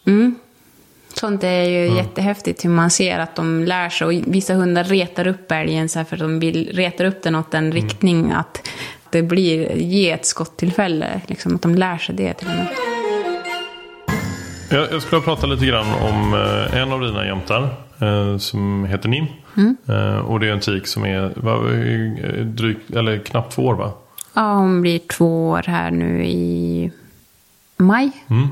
[1.14, 4.07] Sånt är ju jättehäftigt hur man ser att de lär sig.
[4.07, 7.34] Och vissa hundar retar upp älgen så här för att de vill retar upp den
[7.34, 8.68] åt en riktning att
[9.11, 11.20] det blir, ge ett skottillfälle.
[11.26, 12.91] Liksom att de lär sig det till och med.
[14.73, 17.68] Jag, jag skulle prata lite grann om eh, en av dina jämtar
[17.99, 19.27] eh, som heter Nim.
[19.89, 23.93] Eh, och det är en tik som är eh, drygt, eller knappt två år va?
[24.35, 26.91] Ja, hon blir två år här nu i
[27.77, 28.11] maj.
[28.31, 28.49] Mm.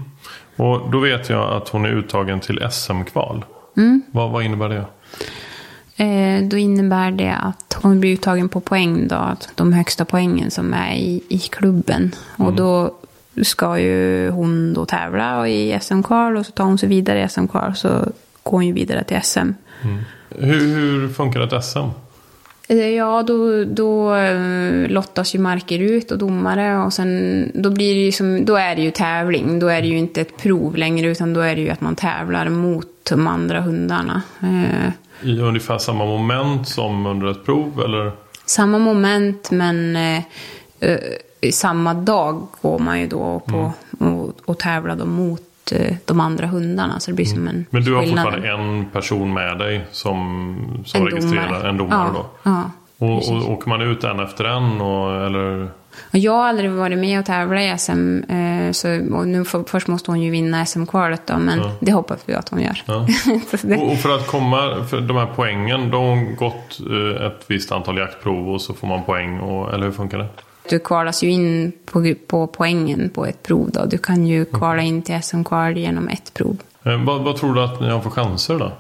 [0.56, 3.44] Och då vet jag att hon är uttagen till SM-kval.
[4.12, 4.84] Vad, vad innebär det?
[6.04, 10.74] Eh, då innebär det att hon blir uttagen på poäng då, de högsta poängen som
[10.74, 12.12] är i, i klubben.
[12.36, 12.94] Och då
[13.44, 17.74] ska ju hon då tävla i SM-kval och så tar hon sig vidare i SM-kval
[17.74, 17.88] så
[18.42, 19.48] går hon ju vidare till SM.
[20.28, 21.78] Hur, hur funkar ett SM?
[22.68, 27.94] Eh, Ja, då, då eh, lottas ju marker ut och domare och sen då blir
[27.94, 29.58] det ju som, då är det ju tävling.
[29.58, 31.96] Då är det ju inte ett prov längre utan då är det ju att man
[31.96, 34.22] tävlar mot de andra hundarna.
[34.42, 38.12] Eh, I ungefär samma moment som under ett prov eller?
[38.44, 39.96] samma moment men
[41.52, 46.46] samma dag går man ju då på och, och tävlar då mot eh, de andra
[46.46, 47.00] hundarna.
[47.00, 48.24] Så det blir som en Men du har skillnad.
[48.24, 51.68] fortfarande en person med dig som, som En registrerar domare.
[51.68, 52.50] en domare ja, då?
[52.50, 52.70] Ja.
[53.06, 55.68] Och, och åker man ut en efter en och, eller?
[56.12, 58.18] Och jag har aldrig varit med och tävlat i SM.
[58.32, 58.88] Eh, så,
[59.24, 61.72] nu för, först måste hon ju vinna SM-kvalet då, men Ja.
[61.80, 62.82] det hoppas vi att hon gör.
[62.86, 63.06] Ja.
[63.62, 67.26] Det, Och, och för att komma, för de här poängen, då har hon gått eh,
[67.26, 70.28] ett visst antal jaktprov och så får man poäng, och, eller hur funkar det?
[70.68, 73.84] Du kvalas ju in på, på poängen på ett prov då.
[73.84, 76.56] Du kan ju kvala in till SM-kval genom ett prov.
[76.84, 78.72] Eh, vad, vad tror du att ni har för chanser då?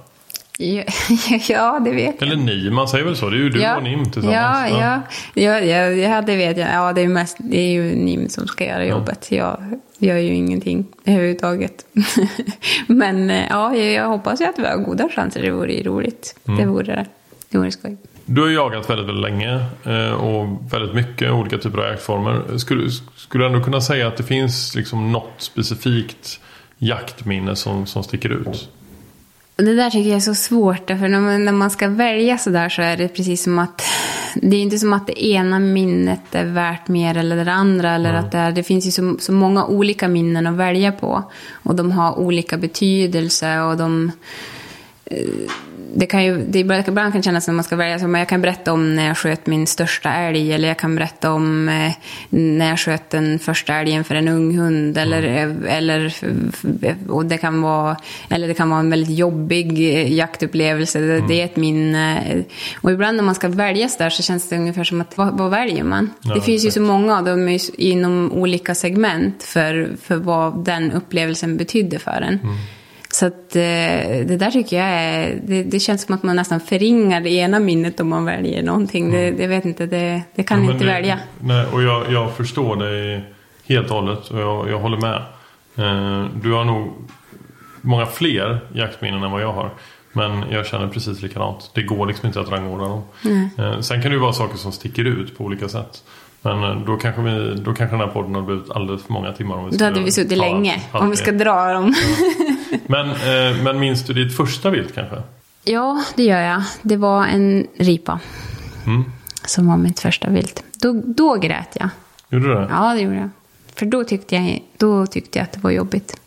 [0.60, 0.84] Ja,
[1.48, 2.28] ja, det vet jag.
[2.28, 3.30] Eller ni, man säger väl så?
[3.30, 4.70] Det är ju du och Nim tillsammans.
[4.70, 5.00] Ja, ja.
[5.34, 6.68] Ja, ja, ja, det vet jag.
[6.72, 9.32] Ja, det är, mest, det är ju Nim som ska göra jobbet.
[9.32, 11.86] Jag gör ju ingenting överhuvudtaget.
[12.86, 15.42] Men eh, ja, jag hoppas ju att vi har goda chanser.
[15.42, 16.36] Det vore ju roligt.
[16.48, 16.60] Mm.
[16.60, 17.06] Det vore det.
[17.48, 17.96] Det vore skoj.
[18.32, 22.58] Du har jagat väldigt, väldigt länge eh, och väldigt mycket olika typer av jaktformer.
[22.58, 26.40] Skulle, skulle du ändå kunna säga att det finns liksom något specifikt
[26.78, 28.68] jaktminne som, som sticker ut?
[29.56, 32.50] Det där tycker jag är så svårt, för när man, när man ska välja så
[32.50, 33.82] där så är det precis som att
[34.34, 37.94] det är inte som att det ena minnet är värt mer eller det andra.
[37.94, 41.22] Eller att det, är, det finns ju så, så många olika minnen att välja på.
[41.62, 44.12] Och de har olika betydelse och de...
[45.92, 48.28] eh, Det kan ju, det ibland kan kännas som att man ska välja, men jag
[48.28, 51.92] kan berätta om när jag sköt min största älg, eller jag kan berätta om eh,
[52.30, 55.22] när jag sköt den första älgen för en ung hund, eller,
[55.66, 56.14] eller,
[57.08, 57.96] och det kan vara,
[58.28, 62.20] eller det kan vara en väldigt jobbig eh, jaktupplevelse, det, det är ett minne.
[62.80, 65.38] Och ibland när man ska välja så där så känns det ungefär som att, vad,
[65.38, 66.10] vad väljer man?
[66.22, 70.92] Ja, det finns ju så många av dem inom olika segment för, för vad den
[70.92, 72.38] upplevelsen betydde för en.
[73.20, 73.62] Så att eh,
[74.26, 77.58] det där tycker jag är, det, det känns som att man nästan förringar det ena
[77.60, 79.10] minnet om man väljer någonting.
[79.12, 81.18] Det, det vet inte, det, det kan Ja, inte det- välja.
[81.40, 83.24] Nej, och jag, jag förstår dig
[83.68, 85.16] helt och hållet och jag, jag håller med.
[85.76, 86.92] Eh, du har nog
[87.80, 89.70] många fler jaktminnen än vad jag har.
[90.12, 91.70] Men jag känner precis likadant.
[91.74, 93.02] Det går liksom inte att rangordna dem.
[93.58, 96.02] Eh, sen kan det ju vara saker som sticker ut på olika sätt.
[96.42, 99.32] Men eh, då kanske, vi, då kanske den här podden har blivit alldeles för många
[99.32, 99.56] timmar.
[99.56, 101.94] Om vi Då hade vi suttit länge, allt om vi ska dra dem.
[102.86, 105.16] Men, eh, men minns du ditt första vilt kanske?
[105.64, 106.62] Ja, det gör jag.
[106.82, 108.20] Det var en ripa.
[108.86, 109.04] Mm.
[109.44, 110.64] Som var mitt första vilt.
[110.80, 111.88] Då, då grät jag.
[112.28, 112.68] Gjorde du det?
[112.70, 113.30] Ja, det gjorde jag.
[113.74, 116.20] För då tyckte jag, då tyckte jag att det var jobbigt.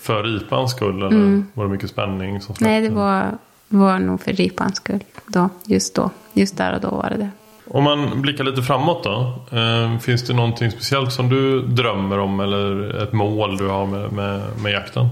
[0.00, 2.72] För ripans skull eller var det mycket spänning som Mm.
[2.72, 3.38] Nej, det var,
[3.68, 5.04] var nog för ripans skull.
[5.26, 6.10] Då, just då.
[6.32, 7.30] Just där och då var det det.
[7.64, 9.34] Om man blickar lite framåt då.
[9.52, 14.12] Eh, finns det någonting speciellt som du drömmer om eller ett mål du har med,
[14.12, 15.08] med, med jakten?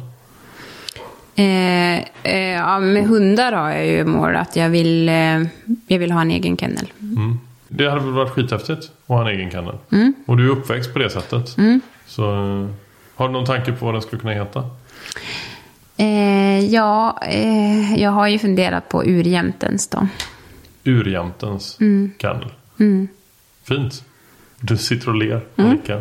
[1.34, 5.42] Eh, eh, ja, med hundar har jag ju mål att jag vill, eh,
[5.86, 6.92] jag vill ha en egen kennel.
[7.68, 9.74] Det hade väl varit skithäftigt att ha en egen kennel.
[9.92, 10.14] Mm.
[10.26, 11.56] Och du är uppväxt på det sättet.
[12.06, 12.66] Så eh,
[13.14, 14.64] har du någon tanke på vad den skulle kunna heta?
[15.96, 17.22] Eh, ja,
[17.96, 20.08] jag har ju funderat på urjämtens då.
[20.84, 22.10] Urjämtens Mm.
[22.18, 22.48] kennel.
[23.68, 24.04] Fint.
[24.60, 25.70] Du sitter och ler Mm.
[25.70, 25.96] nickar.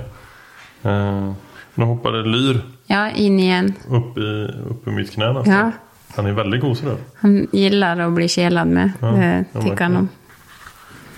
[0.84, 1.32] Eh,
[1.76, 3.74] nu hoppade Lyr Ja, in igen.
[3.90, 5.54] upp i, upp i mitt knä nästan.
[5.54, 5.72] Ja.
[6.16, 6.98] Han är väldigt gosig nu.
[7.16, 8.92] Han gillar att bli kelad med.
[9.00, 10.10] Ja, det ja, tycker han om.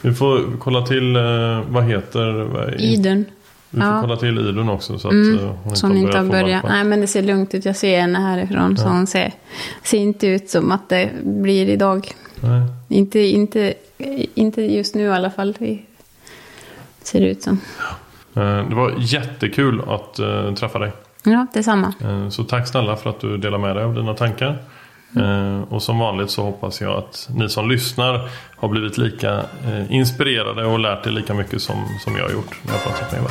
[0.02, 2.76] Vi får kolla till, eh, vad heter...
[2.82, 3.26] Idun.
[3.70, 3.90] Vi får Ja.
[3.92, 4.02] Mm.
[4.02, 6.64] kolla till Idun också så att eh, hon Så hon inte har börjat.
[6.64, 7.66] Nej, men det ser lugnt ut.
[7.66, 8.78] Jag ser henne härifrån.
[8.78, 9.34] Så hon ser,
[9.84, 12.12] ser inte ut som att det blir idag.
[12.44, 12.62] Nej.
[12.90, 13.74] Inte, inte,
[14.36, 15.56] inte just nu i alla fall.
[15.60, 15.80] Det
[17.04, 17.60] ser det ut som.
[18.36, 20.92] Eh, Det var jättekul att eh, träffa dig.
[21.24, 21.94] Ja, detsamma.
[22.04, 24.58] Eh, Så tack snälla för att du delar med dig av dina tankar.
[25.18, 29.46] Eh, Och som vanligt så hoppas jag att ni som lyssnar har blivit lika
[29.90, 33.20] inspirerade och lärt er lika mycket som, som jag har gjort när jag pratat med
[33.22, 33.30] Eva.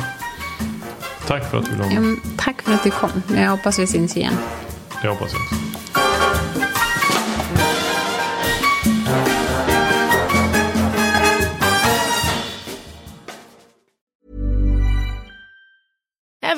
[1.27, 3.09] Tack för att du men tack för att du kom.
[3.35, 4.33] Jag hoppas vi syns igen.
[5.01, 5.41] Det hoppas jag